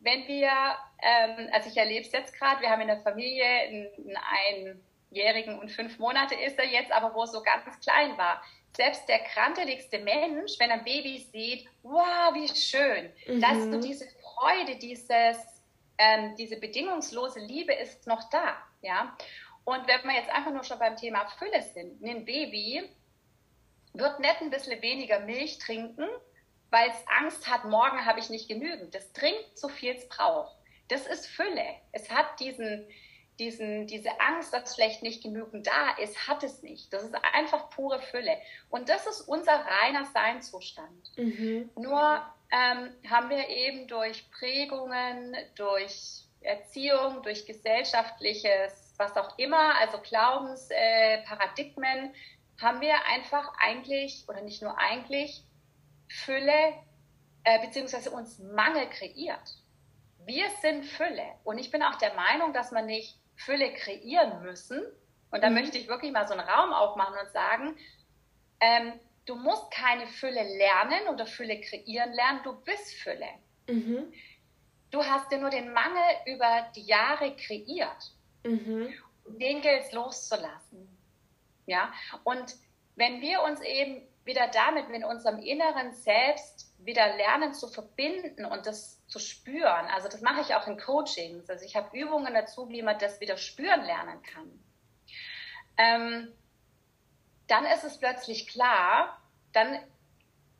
wenn 0.00 0.26
wir, 0.26 0.50
ähm, 1.02 1.48
also 1.52 1.68
ich 1.68 1.76
erlebe 1.76 2.04
es 2.04 2.12
jetzt 2.12 2.34
gerade, 2.34 2.60
wir 2.60 2.70
haben 2.70 2.80
in 2.80 2.88
der 2.88 3.00
Familie 3.00 3.44
einen, 3.44 3.88
einen 4.06 4.82
Einjährigen 5.10 5.58
und 5.58 5.70
fünf 5.70 5.98
Monate 5.98 6.34
ist 6.34 6.58
er 6.58 6.66
jetzt, 6.66 6.92
aber 6.92 7.14
wo 7.14 7.22
er 7.22 7.26
so 7.26 7.42
ganz 7.42 7.78
klein 7.80 8.16
war. 8.18 8.42
Selbst 8.74 9.06
der 9.08 9.18
kranteligste 9.20 9.98
Mensch, 9.98 10.58
wenn 10.58 10.70
ein 10.70 10.84
Baby 10.84 11.18
sieht, 11.18 11.68
wow, 11.82 12.32
wie 12.32 12.48
schön, 12.48 13.12
mhm. 13.26 13.40
dass 13.40 13.70
du 13.70 13.80
diese 13.80 14.06
Freude, 14.22 14.76
dieses, 14.76 15.36
ähm, 15.98 16.34
diese 16.36 16.58
bedingungslose 16.58 17.40
Liebe 17.40 17.74
ist 17.74 18.06
noch 18.06 18.28
da. 18.30 18.56
Ja? 18.82 19.16
Und 19.64 19.86
wenn 19.86 20.02
wir 20.04 20.14
jetzt 20.14 20.30
einfach 20.30 20.52
nur 20.52 20.64
schon 20.64 20.78
beim 20.78 20.96
Thema 20.96 21.26
Fülle 21.38 21.62
sind, 21.62 22.02
ein 22.04 22.24
Baby 22.24 22.82
wird 23.94 24.20
nicht 24.20 24.40
ein 24.40 24.50
bisschen 24.50 24.80
weniger 24.82 25.20
Milch 25.20 25.58
trinken, 25.58 26.08
weil 26.70 26.88
es 26.88 27.04
Angst 27.20 27.48
hat, 27.48 27.64
morgen 27.66 28.04
habe 28.06 28.18
ich 28.18 28.30
nicht 28.30 28.48
genügend. 28.48 28.94
Das 28.94 29.12
trinkt 29.12 29.58
so 29.58 29.68
viel 29.68 29.94
es 29.94 30.08
braucht. 30.08 30.56
Das 30.88 31.06
ist 31.06 31.26
Fülle. 31.26 31.76
Es 31.92 32.10
hat 32.10 32.40
diesen, 32.40 32.88
diesen, 33.38 33.86
diese 33.86 34.20
Angst, 34.20 34.52
dass 34.52 34.74
vielleicht 34.74 35.02
nicht 35.02 35.22
genügend 35.22 35.66
da 35.66 35.90
ist, 36.02 36.26
hat 36.26 36.42
es 36.42 36.62
nicht. 36.62 36.92
Das 36.92 37.04
ist 37.04 37.14
einfach 37.34 37.70
pure 37.70 38.00
Fülle. 38.00 38.36
Und 38.70 38.88
das 38.88 39.06
ist 39.06 39.20
unser 39.22 39.52
reiner 39.52 40.06
Seinzustand. 40.06 41.16
Mhm. 41.16 41.70
Nur 41.76 42.22
ähm, 42.50 42.90
haben 43.08 43.30
wir 43.30 43.48
eben 43.48 43.86
durch 43.86 44.30
Prägungen, 44.30 45.36
durch 45.54 46.24
Erziehung, 46.44 47.22
durch 47.22 47.46
gesellschaftliches 47.46 48.82
was 49.02 49.16
auch 49.16 49.36
immer, 49.38 49.76
also 49.76 49.98
Glaubensparadigmen, 49.98 52.06
äh, 52.06 52.12
haben 52.60 52.80
wir 52.80 52.94
einfach 53.06 53.52
eigentlich, 53.58 54.24
oder 54.28 54.42
nicht 54.42 54.62
nur 54.62 54.78
eigentlich, 54.78 55.44
Fülle 56.08 56.74
äh, 57.44 57.64
beziehungsweise 57.64 58.10
uns 58.10 58.38
Mangel 58.38 58.88
kreiert. 58.90 59.56
Wir 60.24 60.48
sind 60.60 60.84
Fülle. 60.84 61.26
Und 61.42 61.58
ich 61.58 61.72
bin 61.72 61.82
auch 61.82 61.96
der 61.96 62.14
Meinung, 62.14 62.52
dass 62.52 62.70
man 62.70 62.86
nicht 62.86 63.18
Fülle 63.34 63.72
kreieren 63.72 64.42
müssen. 64.42 64.80
Und 65.30 65.42
da 65.42 65.48
mhm. 65.48 65.56
möchte 65.56 65.78
ich 65.78 65.88
wirklich 65.88 66.12
mal 66.12 66.28
so 66.28 66.34
einen 66.34 66.48
Raum 66.48 66.72
aufmachen 66.72 67.16
und 67.20 67.32
sagen, 67.32 67.76
ähm, 68.60 68.92
du 69.26 69.34
musst 69.34 69.72
keine 69.72 70.06
Fülle 70.06 70.44
lernen 70.56 71.08
oder 71.08 71.26
Fülle 71.26 71.60
kreieren 71.60 72.12
lernen, 72.12 72.42
du 72.44 72.52
bist 72.62 72.94
Fülle. 73.02 73.26
Mhm. 73.68 74.12
Du 74.92 75.02
hast 75.02 75.32
dir 75.32 75.38
nur 75.38 75.50
den 75.50 75.72
Mangel 75.72 76.04
über 76.26 76.68
die 76.76 76.82
Jahre 76.82 77.34
kreiert. 77.34 78.12
Mhm. 78.44 78.92
Den 79.26 79.62
gilt 79.62 79.82
es 79.82 79.92
loszulassen. 79.92 80.88
Ja, 81.66 81.92
und 82.24 82.54
wenn 82.96 83.20
wir 83.20 83.42
uns 83.42 83.60
eben 83.62 84.06
wieder 84.24 84.48
damit 84.48 84.90
mit 84.90 85.02
unserem 85.04 85.38
inneren 85.38 85.92
Selbst 85.92 86.72
wieder 86.78 87.16
lernen 87.16 87.54
zu 87.54 87.68
verbinden 87.68 88.44
und 88.44 88.66
das 88.66 89.04
zu 89.06 89.18
spüren, 89.18 89.86
also 89.86 90.08
das 90.08 90.20
mache 90.20 90.42
ich 90.42 90.54
auch 90.54 90.66
in 90.66 90.78
Coachings, 90.78 91.48
also 91.48 91.64
ich 91.64 91.74
habe 91.74 91.96
Übungen 91.96 92.34
dazu, 92.34 92.68
wie 92.68 92.82
man 92.82 92.98
das 92.98 93.20
wieder 93.20 93.36
spüren 93.36 93.84
lernen 93.84 94.22
kann, 94.22 94.64
ähm, 95.78 96.32
dann 97.46 97.64
ist 97.66 97.84
es 97.84 97.98
plötzlich 97.98 98.46
klar, 98.46 99.20
dann 99.52 99.78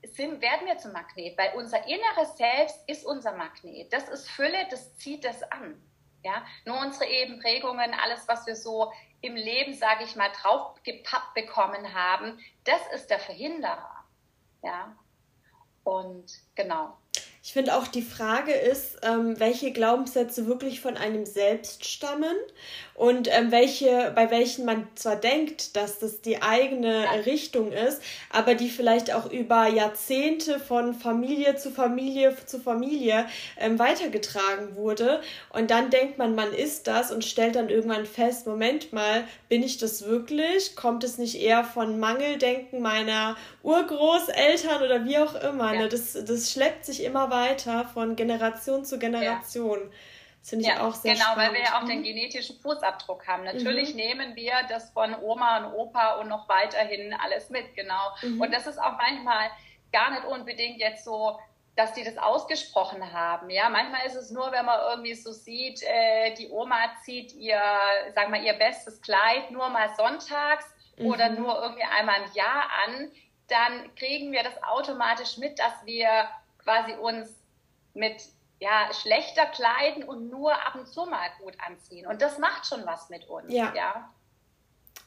sind, 0.04 0.40
werden 0.40 0.66
wir 0.66 0.78
zum 0.78 0.92
Magnet, 0.92 1.36
weil 1.38 1.52
unser 1.56 1.86
inneres 1.86 2.36
Selbst 2.36 2.88
ist 2.88 3.04
unser 3.06 3.32
Magnet. 3.32 3.92
Das 3.92 4.08
ist 4.08 4.28
Fülle, 4.28 4.66
das 4.70 4.96
zieht 4.96 5.24
das 5.24 5.42
an. 5.44 5.80
Ja, 6.24 6.44
nur 6.64 6.78
unsere 6.78 7.10
eben 7.10 7.40
Prägungen, 7.40 7.94
alles, 7.94 8.28
was 8.28 8.46
wir 8.46 8.54
so 8.54 8.92
im 9.22 9.34
Leben, 9.34 9.74
sage 9.74 10.04
ich 10.04 10.14
mal, 10.14 10.30
draufgepappt 10.30 11.34
bekommen 11.34 11.94
haben, 11.94 12.38
das 12.64 12.80
ist 12.94 13.10
der 13.10 13.18
Verhinderer. 13.18 14.04
Ja, 14.62 14.96
und 15.82 16.30
genau. 16.54 16.96
Ich 17.44 17.54
finde 17.54 17.76
auch 17.76 17.88
die 17.88 18.02
Frage 18.02 18.52
ist, 18.52 18.98
ähm, 19.02 19.40
welche 19.40 19.72
Glaubenssätze 19.72 20.46
wirklich 20.46 20.80
von 20.80 20.96
einem 20.96 21.26
selbst 21.26 21.84
stammen 21.84 22.36
und 22.94 23.28
ähm, 23.32 23.50
welche, 23.50 24.12
bei 24.14 24.30
welchen 24.30 24.64
man 24.64 24.86
zwar 24.94 25.16
denkt, 25.16 25.74
dass 25.74 25.98
das 25.98 26.20
die 26.20 26.40
eigene 26.40 27.04
Richtung 27.26 27.72
ist, 27.72 28.00
aber 28.30 28.54
die 28.54 28.68
vielleicht 28.68 29.12
auch 29.12 29.28
über 29.28 29.66
Jahrzehnte 29.66 30.60
von 30.60 30.94
Familie 30.94 31.56
zu 31.56 31.72
Familie 31.72 32.36
zu 32.46 32.60
Familie 32.60 33.26
ähm, 33.58 33.76
weitergetragen 33.76 34.76
wurde. 34.76 35.20
Und 35.50 35.72
dann 35.72 35.90
denkt 35.90 36.18
man, 36.18 36.36
man 36.36 36.52
ist 36.52 36.86
das 36.86 37.10
und 37.10 37.24
stellt 37.24 37.56
dann 37.56 37.70
irgendwann 37.70 38.06
fest, 38.06 38.46
Moment 38.46 38.92
mal, 38.92 39.24
bin 39.48 39.64
ich 39.64 39.78
das 39.78 40.06
wirklich? 40.06 40.76
Kommt 40.76 41.02
es 41.02 41.18
nicht 41.18 41.42
eher 41.42 41.64
von 41.64 41.98
Mangeldenken 41.98 42.82
meiner 42.82 43.36
Urgroßeltern 43.64 44.80
oder 44.80 45.04
wie 45.04 45.18
auch 45.18 45.34
immer? 45.34 45.72
Ne? 45.72 45.88
Das, 45.88 46.12
das 46.12 46.52
schleppt 46.52 46.84
sich 46.84 47.02
immer 47.02 47.31
weiter 47.32 47.84
von 47.86 48.14
Generation 48.14 48.84
zu 48.84 49.00
Generation. 49.00 49.80
Ja. 49.80 49.96
Das 50.40 50.50
finde 50.50 50.64
ich 50.64 50.70
ja, 50.70 50.86
auch 50.86 50.94
sehr 50.94 51.14
Genau, 51.14 51.24
spannend. 51.32 51.50
weil 51.50 51.54
wir 51.54 51.64
ja 51.64 51.78
auch 51.78 51.84
den 51.84 52.00
mhm. 52.00 52.04
genetischen 52.04 52.58
Fußabdruck 52.60 53.26
haben. 53.26 53.44
Natürlich 53.44 53.90
mhm. 53.90 53.96
nehmen 53.96 54.36
wir 54.36 54.52
das 54.68 54.90
von 54.90 55.14
Oma 55.20 55.58
und 55.58 55.72
Opa 55.72 56.16
und 56.16 56.28
noch 56.28 56.48
weiterhin 56.48 57.14
alles 57.14 57.48
mit, 57.48 57.74
genau. 57.74 58.10
Mhm. 58.22 58.40
Und 58.40 58.52
das 58.52 58.66
ist 58.66 58.78
auch 58.78 58.96
manchmal 58.98 59.50
gar 59.92 60.10
nicht 60.10 60.24
unbedingt 60.24 60.78
jetzt 60.78 61.04
so, 61.04 61.38
dass 61.76 61.92
die 61.94 62.04
das 62.04 62.18
ausgesprochen 62.18 63.12
haben. 63.12 63.50
Ja, 63.50 63.68
manchmal 63.70 64.04
ist 64.06 64.16
es 64.16 64.30
nur, 64.30 64.52
wenn 64.52 64.66
man 64.66 64.78
irgendwie 64.90 65.14
so 65.14 65.32
sieht, 65.32 65.82
äh, 65.82 66.34
die 66.34 66.50
Oma 66.50 66.76
zieht 67.04 67.32
ihr, 67.34 67.60
sag 68.14 68.28
mal, 68.28 68.42
ihr 68.44 68.54
bestes 68.54 69.00
Kleid 69.00 69.50
nur 69.50 69.68
mal 69.70 69.90
sonntags 69.96 70.66
mhm. 70.98 71.06
oder 71.06 71.30
nur 71.30 71.62
irgendwie 71.62 71.84
einmal 71.84 72.16
im 72.24 72.34
Jahr 72.34 72.64
an, 72.86 73.10
dann 73.48 73.94
kriegen 73.94 74.32
wir 74.32 74.42
das 74.42 74.62
automatisch 74.62 75.38
mit, 75.38 75.58
dass 75.58 75.72
wir 75.84 76.28
quasi 76.64 76.92
uns 76.94 77.30
mit 77.94 78.16
ja, 78.60 78.88
schlechter 78.92 79.46
kleiden 79.46 80.04
und 80.04 80.30
nur 80.30 80.52
ab 80.52 80.76
und 80.76 80.86
zu 80.86 81.04
mal 81.04 81.28
gut 81.42 81.54
anziehen. 81.66 82.06
Und 82.06 82.22
das 82.22 82.38
macht 82.38 82.66
schon 82.66 82.86
was 82.86 83.10
mit 83.10 83.28
uns. 83.28 83.52
Ja. 83.52 83.72
ja. 83.74 84.10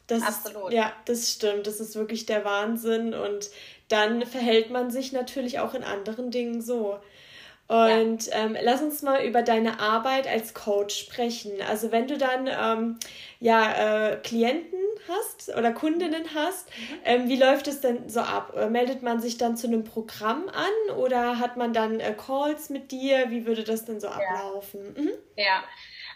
Das 0.07 0.21
Absolut. 0.23 0.69
Ist, 0.69 0.75
ja, 0.75 0.93
das 1.05 1.31
stimmt. 1.31 1.65
Das 1.65 1.79
ist 1.79 1.95
wirklich 1.95 2.25
der 2.25 2.43
Wahnsinn. 2.43 3.13
Und 3.13 3.49
dann 3.87 4.25
verhält 4.25 4.69
man 4.69 4.91
sich 4.91 5.13
natürlich 5.13 5.59
auch 5.59 5.73
in 5.73 5.83
anderen 5.83 6.31
Dingen 6.31 6.61
so. 6.61 6.99
Und 7.67 8.27
ja. 8.27 8.33
ähm, 8.33 8.57
lass 8.61 8.81
uns 8.81 9.01
mal 9.01 9.23
über 9.25 9.41
deine 9.41 9.79
Arbeit 9.79 10.27
als 10.27 10.53
Coach 10.53 10.95
sprechen. 10.95 11.53
Also 11.67 11.91
wenn 11.91 12.07
du 12.07 12.17
dann 12.17 12.47
ähm, 12.47 12.99
ja 13.39 14.11
äh, 14.11 14.17
Klienten 14.17 14.79
hast 15.07 15.55
oder 15.55 15.71
Kundinnen 15.71 16.25
hast, 16.33 16.69
mhm. 16.69 16.99
ähm, 17.05 17.29
wie 17.29 17.37
läuft 17.37 17.67
es 17.67 17.81
denn 17.81 18.09
so 18.09 18.21
ab? 18.21 18.53
Äh, 18.55 18.69
meldet 18.69 19.01
man 19.03 19.19
sich 19.21 19.37
dann 19.37 19.57
zu 19.57 19.67
einem 19.67 19.83
Programm 19.83 20.49
an 20.49 20.95
oder 20.95 21.39
hat 21.39 21.57
man 21.57 21.73
dann 21.73 21.99
äh, 21.99 22.13
Calls 22.13 22.69
mit 22.69 22.91
dir? 22.91 23.29
Wie 23.29 23.45
würde 23.45 23.63
das 23.63 23.85
denn 23.85 23.99
so 23.99 24.07
ablaufen? 24.07 24.93
Mhm. 24.93 25.11
Ja. 25.35 25.63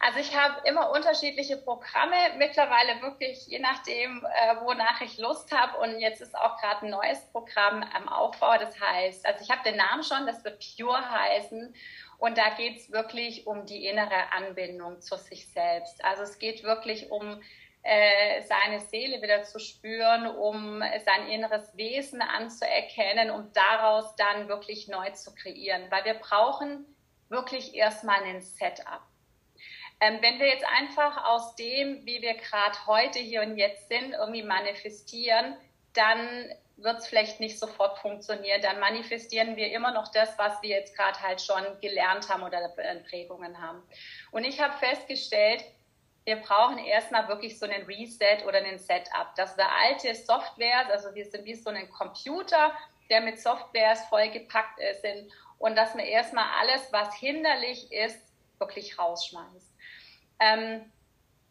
Also 0.01 0.19
ich 0.19 0.33
habe 0.35 0.65
immer 0.65 0.91
unterschiedliche 0.91 1.57
Programme, 1.57 2.15
mittlerweile 2.37 3.01
wirklich 3.01 3.47
je 3.47 3.59
nachdem, 3.59 4.23
äh, 4.23 4.55
wonach 4.61 5.01
ich 5.01 5.17
Lust 5.17 5.51
habe. 5.51 5.77
Und 5.77 5.99
jetzt 5.99 6.21
ist 6.21 6.35
auch 6.35 6.57
gerade 6.57 6.85
ein 6.85 6.91
neues 6.91 7.19
Programm 7.31 7.83
am 7.93 8.07
Aufbau. 8.07 8.57
Das 8.57 8.79
heißt, 8.79 9.25
also 9.25 9.43
ich 9.43 9.51
habe 9.51 9.63
den 9.63 9.75
Namen 9.75 10.03
schon, 10.03 10.25
das 10.25 10.43
wird 10.45 10.63
Pure 10.77 11.11
heißen. 11.11 11.75
Und 12.17 12.37
da 12.37 12.49
geht 12.51 12.77
es 12.77 12.91
wirklich 12.91 13.45
um 13.45 13.65
die 13.65 13.85
innere 13.85 14.31
Anbindung 14.31 15.01
zu 15.01 15.17
sich 15.17 15.51
selbst. 15.51 16.03
Also 16.03 16.23
es 16.23 16.39
geht 16.39 16.63
wirklich 16.63 17.11
um 17.11 17.41
seine 17.81 18.81
Seele 18.81 19.21
wieder 19.21 19.43
zu 19.43 19.57
spüren, 19.59 20.27
um 20.27 20.81
sein 21.05 21.27
inneres 21.29 21.75
Wesen 21.77 22.21
anzuerkennen, 22.21 23.31
um 23.31 23.51
daraus 23.53 24.15
dann 24.15 24.49
wirklich 24.49 24.87
neu 24.87 25.09
zu 25.11 25.33
kreieren. 25.33 25.83
Weil 25.89 26.05
wir 26.05 26.15
brauchen 26.15 26.85
wirklich 27.29 27.73
erstmal 27.75 28.21
ein 28.23 28.41
Setup. 28.41 29.01
Ähm, 30.01 30.19
wenn 30.21 30.39
wir 30.39 30.47
jetzt 30.47 30.65
einfach 30.65 31.25
aus 31.25 31.55
dem, 31.55 32.05
wie 32.05 32.21
wir 32.21 32.35
gerade 32.35 32.85
heute 32.87 33.19
hier 33.19 33.41
und 33.41 33.57
jetzt 33.57 33.89
sind, 33.89 34.13
irgendwie 34.13 34.43
manifestieren, 34.43 35.55
dann 35.93 36.53
wird 36.77 36.99
es 36.99 37.07
vielleicht 37.07 37.41
nicht 37.41 37.59
sofort 37.59 37.99
funktionieren. 37.99 38.61
Dann 38.61 38.79
manifestieren 38.79 39.57
wir 39.57 39.71
immer 39.71 39.91
noch 39.91 40.07
das, 40.09 40.37
was 40.37 40.61
wir 40.61 40.69
jetzt 40.69 40.95
gerade 40.95 41.19
halt 41.19 41.41
schon 41.41 41.63
gelernt 41.81 42.29
haben 42.29 42.43
oder 42.43 42.69
Prägungen 43.09 43.61
haben. 43.61 43.83
Und 44.31 44.45
ich 44.45 44.61
habe 44.61 44.77
festgestellt, 44.77 45.63
wir 46.29 46.35
brauchen 46.35 46.77
erstmal 46.77 47.27
wirklich 47.27 47.57
so 47.57 47.65
einen 47.65 47.85
Reset 47.87 48.45
oder 48.45 48.59
einen 48.59 48.77
Setup, 48.77 49.33
dass 49.35 49.57
wir 49.57 49.65
alte 49.67 50.13
Softwares, 50.13 50.91
also 50.91 51.15
wir 51.15 51.25
sind 51.25 51.43
wie 51.43 51.55
so 51.55 51.71
ein 51.71 51.89
Computer, 51.89 52.71
der 53.09 53.21
mit 53.21 53.39
Softwares 53.39 53.99
vollgepackt 54.09 54.79
ist, 54.79 55.03
und 55.57 55.75
dass 55.75 55.95
man 55.95 56.05
erstmal 56.05 56.45
alles, 56.61 56.93
was 56.93 57.15
hinderlich 57.15 57.91
ist, 57.91 58.21
wirklich 58.59 58.99
rausschmeißt. 58.99 59.73
Ähm, 60.39 60.91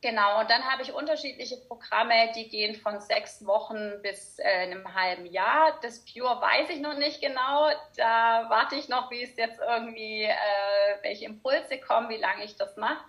genau, 0.01 0.41
und 0.41 0.49
dann 0.49 0.63
habe 0.63 0.83
ich 0.83 0.93
unterschiedliche 0.93 1.57
Programme, 1.57 2.31
die 2.37 2.49
gehen 2.49 2.77
von 2.77 3.01
sechs 3.01 3.45
Wochen 3.45 4.01
bis 4.01 4.39
äh, 4.39 4.45
einem 4.45 4.95
halben 4.95 5.27
Jahr. 5.27 5.77
Das 5.83 6.05
Pure 6.05 6.41
weiß 6.41 6.71
ich 6.71 6.79
noch 6.79 6.97
nicht 6.97 7.21
genau. 7.21 7.69
Da 7.97 8.47
warte 8.49 8.77
ich 8.77 8.89
noch, 8.89 9.11
wie 9.11 9.25
es 9.25 9.37
jetzt 9.37 9.59
irgendwie, 9.59 10.23
äh, 10.23 11.03
welche 11.03 11.25
Impulse 11.25 11.81
kommen, 11.81 12.11
wie 12.11 12.17
lange 12.17 12.45
ich 12.45 12.55
das 12.55 12.77
mache. 12.77 13.05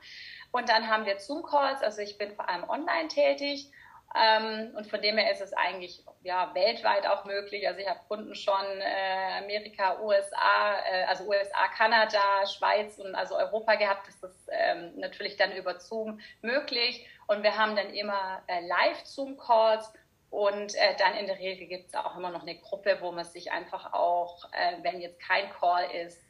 Und 0.52 0.70
dann 0.70 0.88
haben 0.88 1.06
wir 1.06 1.20
Zoom-Calls, 1.20 1.84
also 1.84 2.02
ich 2.02 2.18
bin 2.18 2.34
vor 2.36 2.50
allem 2.50 2.68
online 2.70 3.08
tätig. 3.08 3.72
Ähm, 4.16 4.74
und 4.76 4.88
von 4.88 5.02
dem 5.02 5.18
her 5.18 5.32
ist 5.32 5.42
es 5.42 5.54
eigentlich 5.54 6.04
ja, 6.24 6.54
weltweit 6.56 7.06
auch 7.06 7.26
möglich. 7.26 7.68
Also 7.68 7.80
ich 7.80 7.88
habe 7.88 8.00
Kunden 8.08 8.34
schon 8.34 8.82
äh, 8.82 9.38
Amerika, 9.38 10.02
USA, 10.02 10.80
äh, 10.92 11.04
also 11.04 11.26
USA, 11.26 11.68
Kanada, 11.68 12.48
Schweiz 12.48 12.98
und 12.98 13.14
also 13.14 13.38
Europa 13.38 13.76
gehabt. 13.76 14.08
Das 14.08 14.32
ist 14.32 14.50
ähm, 14.52 14.94
natürlich 14.98 15.38
dann 15.38 15.52
über 15.52 15.80
Zoom 15.80 16.20
möglich. 16.42 17.08
Und 17.28 17.44
wir 17.44 17.56
haben 17.56 17.76
dann 17.76 17.94
immer 17.94 18.42
äh, 18.48 18.66
Live-Zoom-Calls. 18.66 19.94
Und 20.32 20.76
äh, 20.76 20.96
dann 20.98 21.16
in 21.16 21.28
der 21.28 21.40
Regel 21.40 21.68
gibt 21.68 21.90
es 21.90 21.96
auch 21.96 22.16
immer 22.18 22.32
noch 22.32 22.42
eine 22.42 22.56
Gruppe, 22.56 22.98
wo 23.02 23.12
man 23.12 23.26
sich 23.26 23.52
einfach 23.52 23.94
auch, 23.94 24.46
äh, 24.54 24.84
wenn 24.84 25.02
jetzt 25.02 25.20
kein 25.20 25.50
Call 25.52 25.90
ist, 25.92 26.24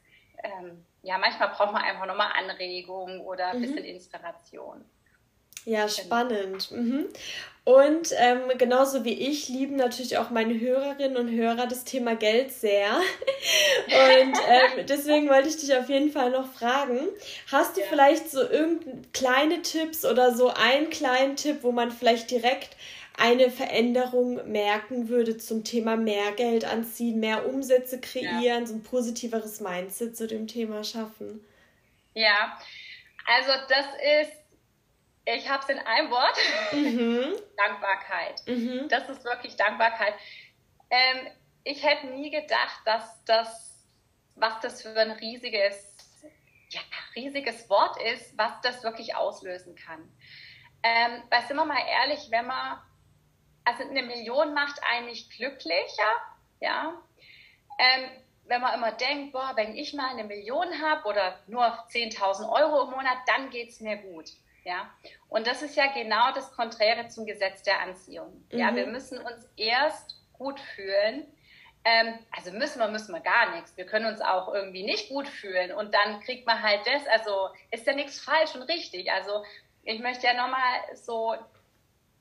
ähm, 0.43 0.86
ja, 1.01 1.17
manchmal 1.17 1.49
braucht 1.49 1.71
man 1.73 1.83
einfach 1.83 2.05
nochmal 2.05 2.31
Anregungen 2.38 3.21
oder 3.21 3.47
ein 3.47 3.57
mhm. 3.57 3.62
bisschen 3.62 3.85
Inspiration. 3.85 4.83
Ja, 5.65 5.81
genau. 5.81 5.91
spannend. 5.91 6.71
Mhm. 6.71 7.07
Und 7.69 8.15
ähm, 8.17 8.51
genauso 8.58 9.05
wie 9.05 9.13
ich 9.13 9.47
lieben 9.47 9.75
natürlich 9.75 10.17
auch 10.17 10.32
meine 10.32 10.60
Hörerinnen 10.60 11.17
und 11.17 11.29
Hörer 11.29 11.67
das 11.67 11.84
Thema 11.84 12.15
Geld 12.15 12.51
sehr. 12.51 12.89
Und 13.86 14.34
ähm, 14.49 14.88
deswegen 14.88 15.29
wollte 15.29 15.49
ich 15.49 15.58
dich 15.58 15.75
auf 15.75 15.88
jeden 15.88 16.12
Fall 16.12 16.32
noch 16.32 16.51
fragen, 16.51 16.97
hast 17.51 17.77
du 17.77 17.82
ja. 17.82 17.88
vielleicht 17.88 18.32
so 18.32 18.41
irgendeine 18.41 19.03
kleine 19.13 19.62
Tipps 19.62 20.03
oder 20.03 20.36
so 20.36 20.49
einen 20.49 20.89
kleinen 20.89 21.36
Tipp, 21.36 21.60
wo 21.62 21.71
man 21.71 21.91
vielleicht 21.91 22.32
direkt 22.32 22.75
eine 23.19 23.51
Veränderung 23.51 24.51
merken 24.51 25.08
würde 25.08 25.38
zum 25.38 25.63
Thema 25.63 25.95
mehr 25.95 26.32
Geld 26.32 26.65
anziehen, 26.65 27.19
mehr 27.19 27.47
Umsätze 27.47 28.01
kreieren, 28.01 28.62
ja. 28.62 28.65
so 28.65 28.73
ein 28.73 28.82
positiveres 28.82 29.60
Mindset 29.60 30.17
zu 30.17 30.25
dem 30.25 30.47
Thema 30.47 30.84
schaffen? 30.84 31.45
Ja, 32.15 32.58
also 33.27 33.51
das 33.69 33.86
ist 34.23 34.38
ich 35.35 35.49
habe 35.49 35.63
es 35.63 35.69
in 35.69 35.79
einem 35.79 36.11
Wort. 36.11 36.37
Mhm. 36.71 37.35
Dankbarkeit. 37.57 38.41
Mhm. 38.47 38.87
Das 38.89 39.09
ist 39.09 39.23
wirklich 39.23 39.55
Dankbarkeit. 39.55 40.13
Ähm, 40.89 41.27
ich 41.63 41.83
hätte 41.83 42.07
nie 42.07 42.31
gedacht, 42.31 42.81
dass 42.85 43.23
das, 43.25 43.85
was 44.35 44.59
das 44.61 44.81
für 44.81 44.95
ein 44.95 45.11
riesiges, 45.11 45.95
ja, 46.69 46.81
riesiges 47.15 47.69
Wort 47.69 48.01
ist, 48.01 48.37
was 48.37 48.53
das 48.61 48.83
wirklich 48.83 49.15
auslösen 49.15 49.75
kann. 49.75 50.01
Ähm, 50.81 51.23
weil 51.29 51.41
sind 51.43 51.57
wir 51.57 51.65
mal 51.65 51.85
ehrlich, 51.87 52.27
wenn 52.31 52.47
man, 52.47 52.79
also 53.65 53.83
eine 53.83 54.03
Million 54.03 54.53
macht 54.53 54.79
eigentlich 54.83 55.29
glücklicher, 55.29 56.13
ja. 56.61 57.01
Ähm, 57.77 58.09
wenn 58.45 58.61
man 58.61 58.73
immer 58.73 58.91
denkt, 58.91 59.31
boah, 59.31 59.51
wenn 59.55 59.75
ich 59.75 59.93
mal 59.93 60.09
eine 60.09 60.23
Million 60.23 60.81
habe 60.81 61.07
oder 61.07 61.39
nur 61.47 61.63
10.000 61.63 62.49
Euro 62.51 62.83
im 62.85 62.91
Monat, 62.91 63.17
dann 63.27 63.51
geht 63.51 63.69
es 63.69 63.79
mir 63.79 63.97
gut. 63.97 64.31
Ja, 64.69 64.88
und 65.29 65.47
das 65.47 65.63
ist 65.63 65.75
ja 65.75 65.88
genau 65.88 66.32
das 66.32 66.51
Konträre 66.51 67.08
zum 67.08 67.25
Gesetz 67.25 67.63
der 67.63 67.79
Anziehung. 67.79 68.45
Mhm. 68.51 68.60
Ja, 68.60 68.75
wir 68.75 68.86
müssen 68.86 69.17
uns 69.17 69.49
erst 69.58 70.21
gut 70.34 70.60
fühlen. 70.60 71.25
Ähm, 71.84 72.19
also 72.29 72.51
müssen 72.51 72.77
wir, 72.77 72.88
müssen 72.88 73.12
wir 73.12 73.21
gar 73.21 73.55
nichts. 73.55 73.75
Wir 73.77 73.88
können 73.88 74.05
uns 74.05 74.21
auch 74.21 74.53
irgendwie 74.53 74.84
nicht 74.84 75.10
gut 75.10 75.27
fühlen 75.27 75.71
und 75.71 75.91
dann 75.95 76.19
kriegt 76.19 76.45
man 76.45 76.62
halt 76.62 76.82
das. 76.86 77.08
Also 77.08 77.49
ist 77.71 77.88
ja 77.88 77.93
nichts 77.93 78.19
falsch 78.21 78.53
und 78.53 78.62
richtig. 78.63 79.12
Also 79.12 79.43
ich 79.82 79.99
möchte 80.01 80.27
ja 80.27 80.34
nochmal 80.36 80.82
so 80.93 81.34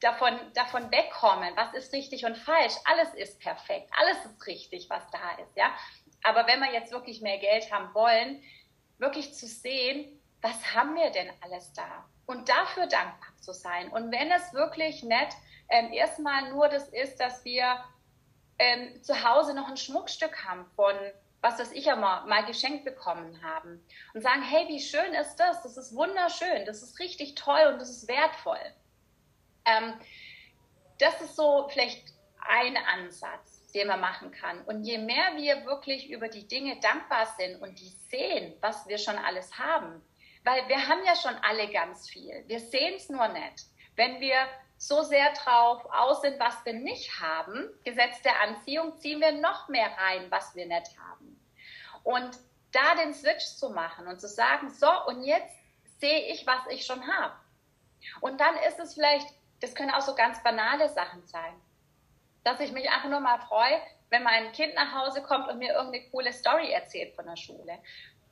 davon, 0.01 0.39
davon 0.55 0.91
wegkommen. 0.91 1.55
Was 1.55 1.75
ist 1.75 1.93
richtig 1.93 2.25
und 2.25 2.39
falsch? 2.39 2.77
Alles 2.87 3.13
ist 3.13 3.41
perfekt. 3.41 3.91
Alles 3.99 4.25
ist 4.25 4.47
richtig, 4.47 4.89
was 4.89 5.03
da 5.11 5.43
ist. 5.43 5.55
Ja, 5.55 5.75
aber 6.23 6.47
wenn 6.47 6.61
wir 6.61 6.73
jetzt 6.73 6.93
wirklich 6.93 7.21
mehr 7.21 7.39
Geld 7.39 7.71
haben 7.71 7.93
wollen, 7.93 8.43
wirklich 8.97 9.35
zu 9.35 9.47
sehen, 9.47 10.19
was 10.41 10.75
haben 10.75 10.95
wir 10.95 11.11
denn 11.11 11.31
alles 11.43 11.75
da? 11.75 12.09
Und 12.29 12.49
dafür 12.49 12.87
dankbar 12.87 13.37
zu 13.41 13.53
sein. 13.53 13.88
Und 13.88 14.12
wenn 14.12 14.31
es 14.31 14.53
wirklich 14.53 15.03
nett 15.03 15.33
ähm, 15.69 15.93
erstmal 15.93 16.51
nur 16.51 16.69
das 16.69 16.88
ist, 16.88 17.19
dass 17.19 17.45
wir 17.45 17.83
ähm, 18.59 19.03
zu 19.03 19.25
Hause 19.25 19.55
noch 19.55 19.69
ein 19.69 19.77
Schmuckstück 19.77 20.45
haben 20.45 20.67
von 20.77 20.95
was 21.41 21.57
das 21.57 21.71
ich 21.71 21.87
mal, 21.87 22.27
mal 22.27 22.45
geschenkt 22.45 22.85
bekommen 22.85 23.41
haben 23.45 23.81
und 24.12 24.23
sagen, 24.23 24.43
hey, 24.43 24.67
wie 24.67 24.81
schön 24.81 25.14
ist 25.14 25.37
das? 25.37 25.62
Das 25.62 25.77
ist 25.77 25.95
wunderschön, 25.95 26.64
das 26.67 26.83
ist 26.83 26.99
richtig 26.99 27.37
toll 27.37 27.61
und 27.73 27.81
das 27.81 27.91
ist 27.91 28.09
wertvoll. 28.09 28.59
Ähm, 29.64 29.95
das 30.99 31.21
ist 31.21 31.37
so 31.37 31.69
vielleicht 31.71 32.12
ein 32.41 32.77
Ansatz, 32.77 33.71
den 33.73 33.87
man 33.87 34.01
machen 34.01 34.33
kann. 34.33 34.62
Und 34.64 34.83
je 34.83 34.99
mehr 34.99 35.37
wir 35.37 35.64
wirklich 35.64 36.11
über 36.11 36.27
die 36.27 36.49
Dinge 36.49 36.81
dankbar 36.81 37.27
sind 37.38 37.62
und 37.62 37.79
die 37.79 37.95
sehen, 38.11 38.55
was 38.61 38.88
wir 38.88 38.99
schon 38.99 39.17
alles 39.17 39.59
haben, 39.59 40.03
weil 40.49 40.67
wir 40.67 40.89
haben 40.89 41.05
ja 41.05 41.15
schon 41.15 41.37
alle 41.43 41.71
ganz 41.71 42.09
viel. 42.09 42.43
Wir 42.47 42.59
sehen 42.59 42.95
es 42.97 43.11
nur 43.11 43.29
nicht. 43.29 43.67
Wenn 43.97 44.19
wir 44.19 44.49
so 44.79 45.03
sehr 45.03 45.31
drauf 45.35 45.85
aus 45.93 46.23
sind, 46.23 46.41
was 46.41 46.65
wir 46.65 46.73
nicht 46.73 47.21
haben, 47.21 47.69
Gesetz 47.85 48.23
der 48.23 48.41
Anziehung, 48.41 48.97
ziehen 48.97 49.21
wir 49.21 49.33
noch 49.33 49.69
mehr 49.69 49.91
rein, 49.99 50.31
was 50.31 50.55
wir 50.55 50.65
nicht 50.65 50.99
haben. 50.99 51.39
Und 52.03 52.39
da 52.73 52.95
den 52.95 53.13
Switch 53.13 53.45
zu 53.45 53.71
machen 53.71 54.07
und 54.07 54.21
zu 54.21 54.29
sagen, 54.29 54.71
so, 54.71 54.89
und 55.07 55.23
jetzt 55.23 55.55
sehe 56.01 56.33
ich, 56.33 56.47
was 56.47 56.67
ich 56.71 56.87
schon 56.87 57.07
habe. 57.07 57.35
Und 58.23 58.41
dann 58.41 58.57
ist 58.69 58.79
es 58.79 58.95
vielleicht, 58.95 59.29
das 59.61 59.75
können 59.75 59.91
auch 59.91 60.01
so 60.01 60.15
ganz 60.15 60.43
banale 60.43 60.89
Sachen 60.89 61.27
sein, 61.27 61.61
dass 62.45 62.61
ich 62.61 62.73
mich 62.73 62.89
einfach 62.89 63.11
nur 63.11 63.21
mal 63.21 63.39
freue, 63.41 63.83
wenn 64.09 64.23
mein 64.23 64.53
Kind 64.53 64.75
nach 64.75 64.95
Hause 64.95 65.23
kommt 65.23 65.49
und 65.49 65.59
mir 65.59 65.75
irgendeine 65.75 66.09
coole 66.09 66.33
Story 66.33 66.71
erzählt 66.71 67.15
von 67.15 67.27
der 67.27 67.37
Schule. 67.37 67.79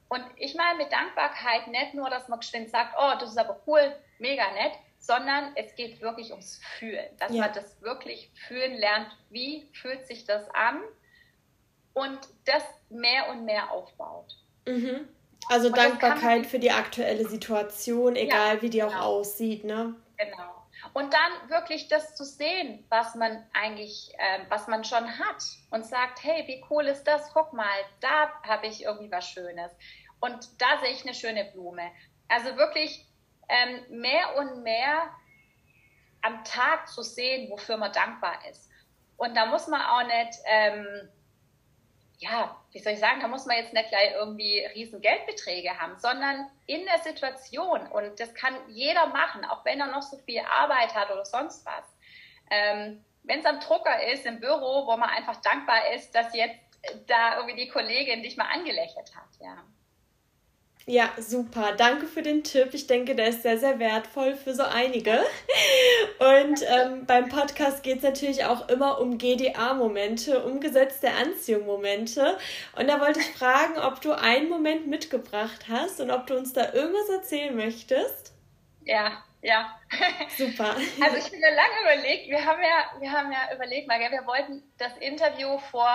Und 0.08 0.24
ich 0.36 0.54
meine 0.54 0.78
mit 0.78 0.92
Dankbarkeit 0.92 1.66
nicht 1.68 1.94
nur, 1.94 2.08
dass 2.10 2.28
man 2.28 2.38
geschwind 2.38 2.70
sagt, 2.70 2.94
oh, 2.98 3.12
das 3.18 3.30
ist 3.30 3.38
aber 3.38 3.60
cool, 3.66 3.94
mega 4.18 4.44
nett, 4.52 4.72
sondern 4.98 5.52
es 5.56 5.74
geht 5.74 6.00
wirklich 6.00 6.30
ums 6.30 6.60
Fühlen, 6.78 7.08
dass 7.18 7.32
ja. 7.32 7.42
man 7.42 7.52
das 7.52 7.80
wirklich 7.82 8.30
fühlen 8.46 8.74
lernt, 8.74 9.08
wie 9.30 9.68
fühlt 9.72 10.06
sich 10.06 10.24
das 10.24 10.48
an 10.50 10.80
und 11.94 12.18
das 12.44 12.62
mehr 12.88 13.28
und 13.30 13.44
mehr 13.44 13.70
aufbaut. 13.70 14.36
Mhm. 14.66 15.08
Also 15.48 15.68
und 15.68 15.76
Dankbarkeit 15.76 16.46
für 16.46 16.58
die 16.58 16.70
aktuelle 16.70 17.26
Situation, 17.28 18.16
egal 18.16 18.56
ja, 18.56 18.62
wie 18.62 18.70
die 18.70 18.82
auch 18.82 18.90
genau. 18.90 19.18
aussieht, 19.18 19.64
ne? 19.64 19.94
Genau. 20.16 20.55
Und 20.96 21.12
dann 21.12 21.50
wirklich 21.50 21.88
das 21.88 22.14
zu 22.14 22.24
sehen, 22.24 22.86
was 22.88 23.14
man 23.16 23.46
eigentlich, 23.52 24.14
äh, 24.16 24.46
was 24.48 24.66
man 24.66 24.82
schon 24.82 25.18
hat 25.18 25.44
und 25.68 25.84
sagt, 25.84 26.24
hey, 26.24 26.46
wie 26.46 26.64
cool 26.70 26.86
ist 26.86 27.04
das? 27.04 27.34
Guck 27.34 27.52
mal, 27.52 27.76
da 28.00 28.32
habe 28.44 28.66
ich 28.66 28.82
irgendwie 28.82 29.12
was 29.12 29.28
Schönes. 29.28 29.70
Und 30.20 30.58
da 30.58 30.80
sehe 30.80 30.92
ich 30.92 31.04
eine 31.04 31.12
schöne 31.12 31.44
Blume. 31.52 31.90
Also 32.28 32.56
wirklich 32.56 33.06
ähm, 33.50 34.00
mehr 34.00 34.38
und 34.38 34.62
mehr 34.62 35.10
am 36.22 36.42
Tag 36.44 36.88
zu 36.88 37.02
sehen, 37.02 37.50
wofür 37.50 37.76
man 37.76 37.92
dankbar 37.92 38.38
ist. 38.50 38.70
Und 39.18 39.36
da 39.36 39.44
muss 39.44 39.68
man 39.68 39.82
auch 39.82 40.02
nicht, 40.02 40.38
ähm, 40.46 41.10
ja, 42.18 42.56
wie 42.72 42.78
soll 42.78 42.94
ich 42.94 42.98
sagen, 42.98 43.20
da 43.20 43.28
muss 43.28 43.46
man 43.46 43.56
jetzt 43.56 43.72
nicht 43.72 43.88
gleich 43.88 44.12
irgendwie 44.14 44.64
riesen 44.74 45.00
Geldbeträge 45.00 45.78
haben, 45.78 45.98
sondern 45.98 46.46
in 46.66 46.84
der 46.86 46.98
Situation, 46.98 47.86
und 47.88 48.18
das 48.18 48.34
kann 48.34 48.54
jeder 48.68 49.06
machen, 49.08 49.44
auch 49.44 49.64
wenn 49.64 49.80
er 49.80 49.88
noch 49.88 50.02
so 50.02 50.16
viel 50.18 50.40
Arbeit 50.40 50.94
hat 50.94 51.10
oder 51.10 51.24
sonst 51.24 51.66
was. 51.66 51.84
Ähm, 52.50 53.04
wenn 53.24 53.40
es 53.40 53.46
am 53.46 53.60
Drucker 53.60 54.02
ist, 54.12 54.24
im 54.24 54.40
Büro, 54.40 54.86
wo 54.86 54.96
man 54.96 55.10
einfach 55.10 55.36
dankbar 55.42 55.92
ist, 55.94 56.14
dass 56.14 56.34
jetzt 56.34 56.60
da 57.06 57.38
irgendwie 57.38 57.64
die 57.64 57.68
Kollegin 57.68 58.22
dich 58.22 58.36
mal 58.36 58.48
angelächelt 58.52 59.14
hat, 59.14 59.28
ja. 59.40 59.64
Ja, 60.88 61.10
super. 61.18 61.72
Danke 61.76 62.06
für 62.06 62.22
den 62.22 62.44
Tipp. 62.44 62.68
Ich 62.72 62.86
denke, 62.86 63.16
der 63.16 63.28
ist 63.28 63.42
sehr, 63.42 63.58
sehr 63.58 63.80
wertvoll 63.80 64.36
für 64.36 64.54
so 64.54 64.62
einige. 64.62 65.18
Und 66.20 66.62
ähm, 66.62 67.06
beim 67.06 67.28
Podcast 67.28 67.82
geht 67.82 67.98
es 67.98 68.02
natürlich 68.04 68.44
auch 68.44 68.68
immer 68.68 69.00
um 69.00 69.18
GDA-Momente, 69.18 70.44
umgesetzte 70.44 71.10
Anziehung-Momente. 71.10 72.38
Und 72.78 72.88
da 72.88 73.00
wollte 73.00 73.18
ich 73.20 73.26
fragen, 73.36 73.78
ob 73.78 74.00
du 74.00 74.12
einen 74.12 74.48
Moment 74.48 74.86
mitgebracht 74.86 75.66
hast 75.68 76.00
und 76.00 76.10
ob 76.12 76.26
du 76.28 76.36
uns 76.36 76.52
da 76.52 76.72
irgendwas 76.72 77.08
erzählen 77.08 77.56
möchtest. 77.56 78.32
Ja, 78.84 79.25
ja. 79.46 79.78
Super. 80.36 80.74
Also 81.00 81.16
ich 81.18 81.30
bin 81.30 81.40
ja 81.40 81.50
lange 81.50 81.80
überlegt, 81.82 82.28
wir 82.28 82.44
haben 82.44 82.60
ja, 82.60 83.00
wir 83.00 83.12
haben 83.12 83.30
ja 83.30 83.54
überlegt, 83.54 83.86
Marga, 83.86 84.10
wir 84.10 84.26
wollten 84.26 84.62
das 84.76 84.96
Interview 84.98 85.58
vor 85.58 85.88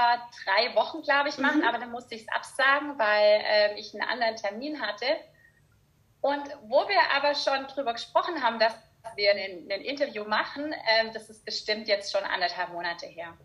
drei 0.46 0.74
Wochen, 0.76 1.02
glaube 1.02 1.30
ich, 1.30 1.38
machen, 1.38 1.60
mhm. 1.60 1.68
aber 1.68 1.78
dann 1.78 1.92
musste 1.92 2.16
ich 2.16 2.22
es 2.22 2.30
absagen, 2.30 2.98
weil 2.98 3.44
äh, 3.44 3.80
ich 3.80 3.94
einen 3.94 4.04
anderen 4.04 4.38
Termin 4.38 4.82
hatte. 4.82 5.06
Und 6.22 6.44
wo 6.64 6.88
wir 6.88 7.02
aber 7.14 7.36
schon 7.36 7.68
drüber 7.68 7.94
gesprochen 7.94 8.42
haben, 8.42 8.58
dass 8.58 8.74
wir 9.16 9.32
ein, 9.32 9.68
ein 9.70 9.82
Interview 9.82 10.24
machen, 10.24 10.72
äh, 10.72 11.12
das 11.14 11.30
ist 11.30 11.44
bestimmt 11.44 11.90
jetzt 11.90 12.12
schon 12.14 12.24
anderthalb 12.24 12.72
Monate 12.72 13.08
her. 13.08 13.38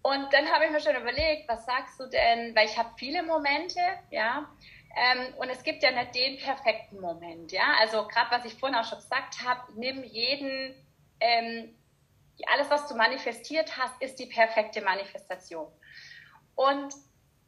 Und 0.00 0.32
dann 0.32 0.50
habe 0.50 0.64
ich 0.64 0.70
mir 0.70 0.80
schon 0.80 0.96
überlegt, 0.96 1.46
was 1.48 1.66
sagst 1.66 2.00
du 2.00 2.06
denn, 2.06 2.56
weil 2.56 2.66
ich 2.66 2.78
habe 2.78 2.88
viele 2.96 3.22
Momente, 3.22 3.80
ja, 4.10 4.48
ähm, 4.96 5.34
und 5.38 5.48
es 5.50 5.62
gibt 5.62 5.82
ja 5.82 5.90
nicht 5.90 6.14
den 6.14 6.38
perfekten 6.38 7.00
Moment, 7.00 7.52
ja. 7.52 7.74
Also 7.80 8.06
gerade 8.06 8.30
was 8.30 8.44
ich 8.44 8.54
vorhin 8.54 8.78
auch 8.78 8.84
schon 8.84 8.98
gesagt 8.98 9.44
habe, 9.44 9.72
nimm 9.74 10.02
jeden, 10.04 10.74
ähm, 11.20 11.74
alles 12.46 12.70
was 12.70 12.88
du 12.88 12.94
manifestiert 12.94 13.76
hast, 13.76 14.00
ist 14.00 14.18
die 14.18 14.26
perfekte 14.26 14.80
Manifestation. 14.80 15.68
Und 16.54 16.94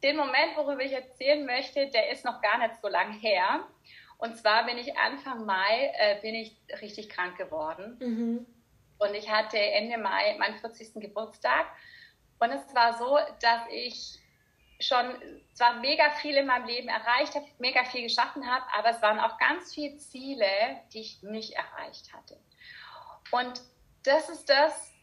den 0.03 0.17
Moment, 0.17 0.55
worüber 0.55 0.81
ich 0.81 0.93
erzählen 0.93 1.45
möchte, 1.45 1.87
der 1.87 2.11
ist 2.11 2.25
noch 2.25 2.41
gar 2.41 2.57
nicht 2.57 2.81
so 2.81 2.87
lang 2.87 3.11
her. 3.19 3.65
Und 4.17 4.37
zwar 4.37 4.65
bin 4.65 4.77
ich 4.77 4.97
Anfang 4.97 5.45
Mai 5.45 5.91
äh, 5.97 6.21
bin 6.21 6.35
ich 6.35 6.55
richtig 6.81 7.09
krank 7.09 7.37
geworden. 7.37 7.97
Mhm. 7.99 8.45
Und 8.99 9.15
ich 9.15 9.29
hatte 9.31 9.57
Ende 9.57 9.97
Mai 9.97 10.35
meinen 10.37 10.57
40. 10.59 10.93
Geburtstag. 11.01 11.65
Und 12.39 12.51
es 12.51 12.75
war 12.75 12.97
so, 12.97 13.17
dass 13.41 13.61
ich 13.71 14.20
schon 14.81 15.15
zwar 15.53 15.75
mega 15.75 16.09
viel 16.11 16.35
in 16.35 16.47
meinem 16.47 16.65
Leben 16.65 16.89
erreicht 16.89 17.35
habe, 17.35 17.45
mega 17.59 17.83
viel 17.85 18.03
geschaffen 18.03 18.49
habe, 18.49 18.65
aber 18.75 18.89
es 18.89 19.01
waren 19.01 19.19
auch 19.19 19.37
ganz 19.37 19.73
viele 19.73 19.97
Ziele, 19.97 20.47
die 20.93 21.01
ich 21.01 21.23
nicht 21.23 21.53
erreicht 21.53 22.11
hatte. 22.13 22.37
Und 23.31 23.61
das 24.03 24.29
ist 24.29 24.49
das, 24.49 24.93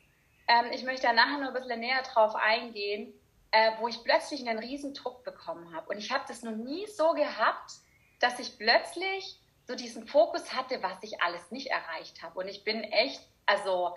ähm, 0.48 0.70
ich 0.72 0.82
möchte 0.82 1.06
da 1.06 1.12
nachher 1.12 1.38
noch 1.38 1.48
ein 1.48 1.54
bisschen 1.54 1.80
näher 1.80 2.02
drauf 2.02 2.34
eingehen, 2.34 3.14
äh, 3.50 3.72
wo 3.78 3.88
ich 3.88 4.02
plötzlich 4.02 4.46
einen 4.46 4.58
riesen 4.58 4.94
Druck 4.94 5.24
bekommen 5.24 5.74
habe. 5.74 5.88
Und 5.90 5.98
ich 5.98 6.10
habe 6.10 6.24
das 6.28 6.42
noch 6.42 6.56
nie 6.56 6.86
so 6.86 7.12
gehabt, 7.12 7.72
dass 8.20 8.38
ich 8.38 8.58
plötzlich 8.58 9.40
so 9.66 9.74
diesen 9.74 10.06
Fokus 10.06 10.54
hatte, 10.54 10.82
was 10.82 11.02
ich 11.02 11.22
alles 11.22 11.50
nicht 11.50 11.68
erreicht 11.68 12.22
habe. 12.22 12.38
Und 12.40 12.48
ich 12.48 12.64
bin 12.64 12.82
echt, 12.82 13.20
also 13.46 13.94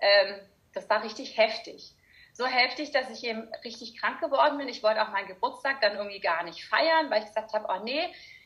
ähm, 0.00 0.40
das 0.72 0.88
war 0.90 1.04
richtig 1.04 1.36
heftig 1.36 1.94
so 2.32 2.46
heftig, 2.46 2.92
dass 2.92 3.10
ich 3.10 3.24
eben 3.24 3.48
richtig 3.64 3.98
krank 3.98 4.20
geworden 4.20 4.58
bin. 4.58 4.68
Ich 4.68 4.82
wollte 4.82 5.02
auch 5.02 5.10
meinen 5.10 5.28
Geburtstag 5.28 5.80
dann 5.80 5.96
irgendwie 5.96 6.20
gar 6.20 6.42
nicht 6.44 6.64
feiern, 6.64 7.10
weil 7.10 7.20
ich 7.20 7.28
gesagt 7.28 7.52
habe, 7.52 7.66
oh 7.68 7.84
nee, 7.84 8.02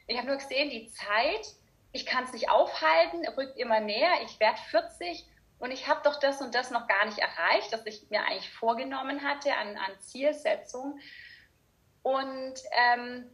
ich 0.07 0.17
habe 0.19 0.27
nur 0.27 0.37
gesehen, 0.37 0.71
die 0.71 0.89
Zeit, 0.89 1.55
ich 1.93 2.05
kann 2.05 2.25
es 2.25 2.33
nicht 2.33 2.51
aufhalten, 2.51 3.27
rückt 3.37 3.59
immer 3.59 3.81
näher, 3.81 4.23
ich 4.25 4.39
werde 4.41 4.59
40 4.71 5.27
und 5.59 5.71
ich 5.71 5.89
habe 5.89 6.01
doch 6.05 6.19
das 6.21 6.41
und 6.43 6.55
das 6.55 6.71
noch 6.71 6.87
gar 6.87 7.07
nicht 7.07 7.19
erreicht, 7.19 7.73
das 7.73 7.87
ich 7.87 8.11
mir 8.11 8.23
eigentlich 8.23 8.51
vorgenommen 8.53 9.23
hatte 9.23 9.55
an, 9.57 9.77
an 9.77 9.99
Zielsetzung. 10.01 10.99
Und 12.03 12.55
ähm, 12.73 13.31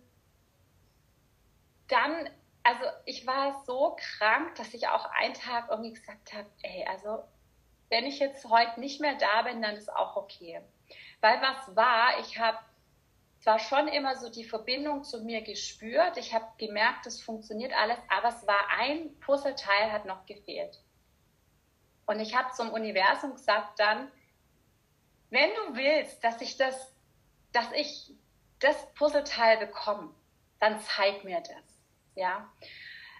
dann, 1.88 2.30
also 2.62 2.84
ich 3.04 3.26
war 3.26 3.64
so 3.66 3.96
krank, 3.98 4.54
dass 4.54 4.72
ich 4.72 4.88
auch 4.88 5.06
einen 5.06 5.34
Tag 5.34 5.68
irgendwie 5.70 5.92
gesagt 5.92 6.32
habe, 6.32 6.48
ey, 6.62 6.86
also 6.86 7.24
wenn 7.92 8.06
ich 8.06 8.20
jetzt 8.20 8.46
heute 8.46 8.80
nicht 8.80 9.02
mehr 9.02 9.16
da 9.16 9.42
bin, 9.42 9.60
dann 9.60 9.76
ist 9.76 9.94
auch 9.94 10.16
okay. 10.16 10.62
Weil 11.20 11.42
was 11.42 11.76
war, 11.76 12.18
ich 12.20 12.38
habe 12.38 12.56
zwar 13.40 13.58
schon 13.58 13.86
immer 13.86 14.16
so 14.16 14.30
die 14.30 14.44
Verbindung 14.44 15.04
zu 15.04 15.22
mir 15.22 15.42
gespürt, 15.42 16.16
ich 16.16 16.32
habe 16.32 16.46
gemerkt, 16.56 17.06
es 17.06 17.20
funktioniert 17.20 17.74
alles, 17.74 17.98
aber 18.08 18.28
es 18.28 18.46
war 18.46 18.66
ein 18.78 19.14
Puzzleteil 19.20 19.92
hat 19.92 20.06
noch 20.06 20.24
gefehlt. 20.24 20.82
Und 22.06 22.18
ich 22.18 22.34
habe 22.34 22.50
zum 22.52 22.70
Universum 22.70 23.34
gesagt 23.34 23.78
dann, 23.78 24.10
wenn 25.28 25.50
du 25.50 25.76
willst, 25.76 26.24
dass 26.24 26.40
ich 26.40 26.56
das, 26.56 26.94
dass 27.52 27.70
ich 27.72 28.14
das 28.60 28.90
Puzzleteil 28.94 29.58
bekomme, 29.58 30.14
dann 30.60 30.80
zeig 30.80 31.24
mir 31.24 31.40
das, 31.40 31.78
ja. 32.14 32.50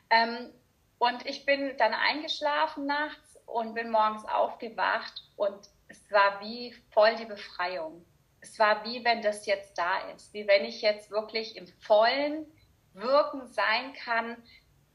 Ähm, 0.08 0.50
und 0.98 1.26
ich 1.26 1.44
bin 1.44 1.76
dann 1.76 1.92
eingeschlafen 1.92 2.86
nachts 2.86 3.31
und 3.52 3.74
bin 3.74 3.90
morgens 3.90 4.24
aufgewacht 4.24 5.22
und 5.36 5.68
es 5.88 6.10
war 6.10 6.40
wie 6.40 6.74
voll 6.90 7.14
die 7.16 7.26
Befreiung. 7.26 8.04
Es 8.40 8.58
war 8.58 8.84
wie 8.84 9.04
wenn 9.04 9.22
das 9.22 9.46
jetzt 9.46 9.78
da 9.78 10.10
ist, 10.10 10.32
wie 10.32 10.46
wenn 10.46 10.64
ich 10.64 10.82
jetzt 10.82 11.10
wirklich 11.10 11.56
im 11.56 11.66
vollen 11.80 12.46
Wirken 12.94 13.46
sein 13.46 13.92
kann. 13.94 14.36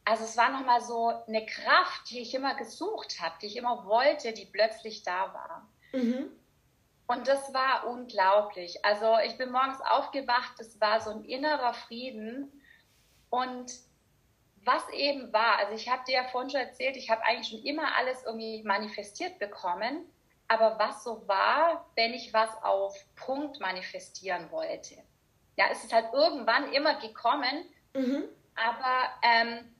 Also 0.04 0.24
es 0.24 0.38
war 0.38 0.50
nochmal 0.52 0.82
so 0.82 1.08
eine 1.28 1.46
Kraft, 1.46 2.10
die 2.10 2.20
ich 2.20 2.34
immer 2.34 2.56
gesucht 2.56 3.22
habe, 3.22 3.36
die 3.42 3.48
ich 3.48 3.58
immer 3.58 3.86
wollte, 3.86 4.34
die 4.34 4.46
plötzlich 4.46 5.04
da 5.04 5.34
war. 5.34 5.70
Mhm. 5.94 6.30
Und 7.08 7.28
das 7.28 7.54
war 7.54 7.88
unglaublich. 7.88 8.84
Also 8.84 9.18
ich 9.26 9.38
bin 9.38 9.52
morgens 9.52 9.80
aufgewacht, 9.82 10.60
es 10.60 10.80
war 10.82 11.00
so 11.00 11.12
ein 11.12 11.24
innerer 11.24 11.74
Frieden 11.74 12.62
und 13.30 13.72
was 14.68 14.88
eben 14.90 15.34
war. 15.34 15.58
Also 15.58 15.74
ich 15.74 15.90
habe 15.90 16.04
dir 16.06 16.16
ja 16.16 16.24
vorhin 16.26 16.52
schon 16.52 16.60
erzählt, 16.60 16.98
ich 16.98 17.10
habe 17.10 17.24
eigentlich 17.26 17.48
schon 17.48 17.66
immer 17.66 17.96
alles 17.96 18.24
irgendwie 18.26 18.62
manifestiert 18.64 19.40
bekommen. 19.40 20.06
Aber 20.48 20.78
was 20.78 21.04
so 21.04 21.28
war, 21.28 21.90
wenn 21.96 22.14
ich 22.14 22.34
was 22.34 22.50
auf 22.64 22.96
Punkt 23.16 23.60
manifestieren 23.60 24.52
wollte. 24.52 24.96
ja, 25.58 25.66
es 25.72 25.84
ist 25.84 25.92
halt 25.92 26.14
irgendwann 26.14 26.72
immer 26.72 27.00
gekommen. 27.00 27.66
Mhm. 27.94 28.26
Aber, 28.56 29.10
ähm, 29.24 29.74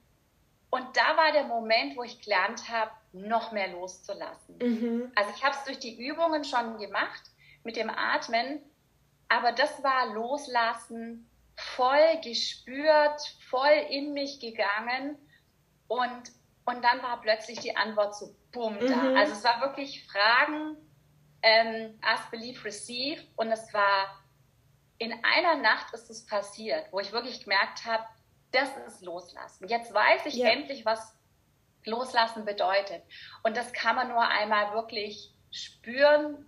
und 0.70 0.96
da 0.96 1.16
war 1.16 1.32
der 1.32 1.44
Moment, 1.44 1.96
wo 1.96 2.02
ich 2.02 2.20
gelernt 2.20 2.68
habe, 2.68 2.90
noch 3.12 3.52
mehr 3.52 3.68
loszulassen. 3.68 4.58
Mhm. 4.60 5.12
Also 5.14 5.30
ich 5.34 5.44
habe 5.44 5.54
es 5.54 5.64
durch 5.64 5.78
die 5.78 6.04
Übungen 6.04 6.44
schon 6.44 6.78
gemacht 6.78 7.22
mit 7.64 7.76
dem 7.76 7.90
Atmen, 7.90 8.60
aber 9.28 9.52
das 9.52 9.82
war 9.82 10.12
Loslassen, 10.12 11.27
voll 11.58 12.20
gespürt, 12.22 13.20
voll 13.50 13.86
in 13.90 14.12
mich 14.12 14.40
gegangen 14.40 15.16
und, 15.88 16.32
und 16.64 16.84
dann 16.84 17.02
war 17.02 17.20
plötzlich 17.20 17.58
die 17.60 17.76
Antwort 17.76 18.14
so 18.14 18.34
bumm 18.52 18.74
mhm. 18.74 18.88
da. 18.88 19.20
Also 19.20 19.32
es 19.32 19.44
war 19.44 19.60
wirklich 19.60 20.06
Fragen, 20.06 20.76
ähm, 21.42 21.98
Ask, 22.02 22.30
Believe, 22.30 22.64
Receive 22.64 23.22
und 23.36 23.50
es 23.50 23.72
war 23.74 24.22
in 24.98 25.12
einer 25.24 25.56
Nacht 25.56 25.94
ist 25.94 26.10
es 26.10 26.26
passiert, 26.26 26.86
wo 26.90 27.00
ich 27.00 27.12
wirklich 27.12 27.42
gemerkt 27.44 27.84
habe, 27.84 28.04
das 28.50 28.68
ist 28.86 29.02
Loslassen. 29.02 29.68
Jetzt 29.68 29.92
weiß 29.94 30.26
ich 30.26 30.34
ja. 30.34 30.48
endlich, 30.48 30.84
was 30.84 31.16
Loslassen 31.84 32.44
bedeutet. 32.44 33.02
Und 33.42 33.56
das 33.56 33.72
kann 33.72 33.96
man 33.96 34.08
nur 34.08 34.26
einmal 34.26 34.74
wirklich 34.74 35.32
spüren, 35.50 36.46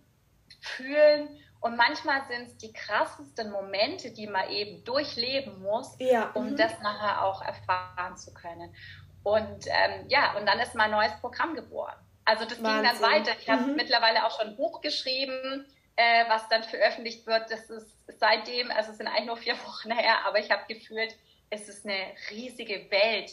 fühlen. 0.61 1.29
Und 1.61 1.77
manchmal 1.77 2.23
sind 2.27 2.49
es 2.49 2.57
die 2.57 2.73
krassesten 2.73 3.51
Momente, 3.51 4.11
die 4.13 4.27
man 4.27 4.49
eben 4.49 4.83
durchleben 4.85 5.61
muss, 5.61 5.95
ja. 5.99 6.31
um 6.33 6.53
mhm. 6.53 6.57
das 6.57 6.81
nachher 6.81 7.23
auch 7.23 7.43
erfahren 7.43 8.17
zu 8.17 8.33
können. 8.33 8.75
Und 9.23 9.67
ähm, 9.67 10.07
ja, 10.09 10.37
und 10.39 10.47
dann 10.47 10.59
ist 10.61 10.75
mein 10.75 10.91
neues 10.91 11.13
Programm 11.21 11.55
geboren. 11.55 11.95
Also 12.25 12.45
das 12.45 12.63
Wahnsinn. 12.63 12.91
ging 12.91 13.01
dann 13.01 13.13
weiter. 13.13 13.33
Ich 13.39 13.51
habe 13.51 13.63
mhm. 13.63 13.77
mittlerweile 13.77 14.25
auch 14.25 14.39
schon 14.39 14.49
ein 14.49 14.57
Buch 14.57 14.81
geschrieben, 14.81 15.67
äh, 15.97 16.25
was 16.29 16.49
dann 16.49 16.63
veröffentlicht 16.63 17.27
wird. 17.27 17.51
Das 17.51 17.69
ist 17.69 17.95
seitdem, 18.19 18.71
also 18.71 18.93
es 18.93 18.97
sind 18.97 19.07
eigentlich 19.07 19.27
nur 19.27 19.37
vier 19.37 19.55
Wochen 19.67 19.91
her, 19.91 20.25
aber 20.27 20.39
ich 20.39 20.51
habe 20.51 20.63
gefühlt, 20.67 21.15
es 21.51 21.69
ist 21.69 21.85
eine 21.85 21.99
riesige 22.31 22.91
Welt, 22.91 23.33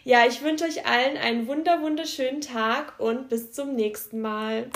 Ja, 0.04 0.24
ich 0.28 0.40
wünsche 0.42 0.64
euch 0.64 0.86
allen 0.86 1.16
einen 1.16 1.48
wunder 1.48 1.82
wunderschönen 1.82 2.40
Tag 2.40 3.00
und 3.00 3.30
bis 3.30 3.50
zum 3.50 3.74
nächsten 3.74 4.20
Mal. 4.20 4.70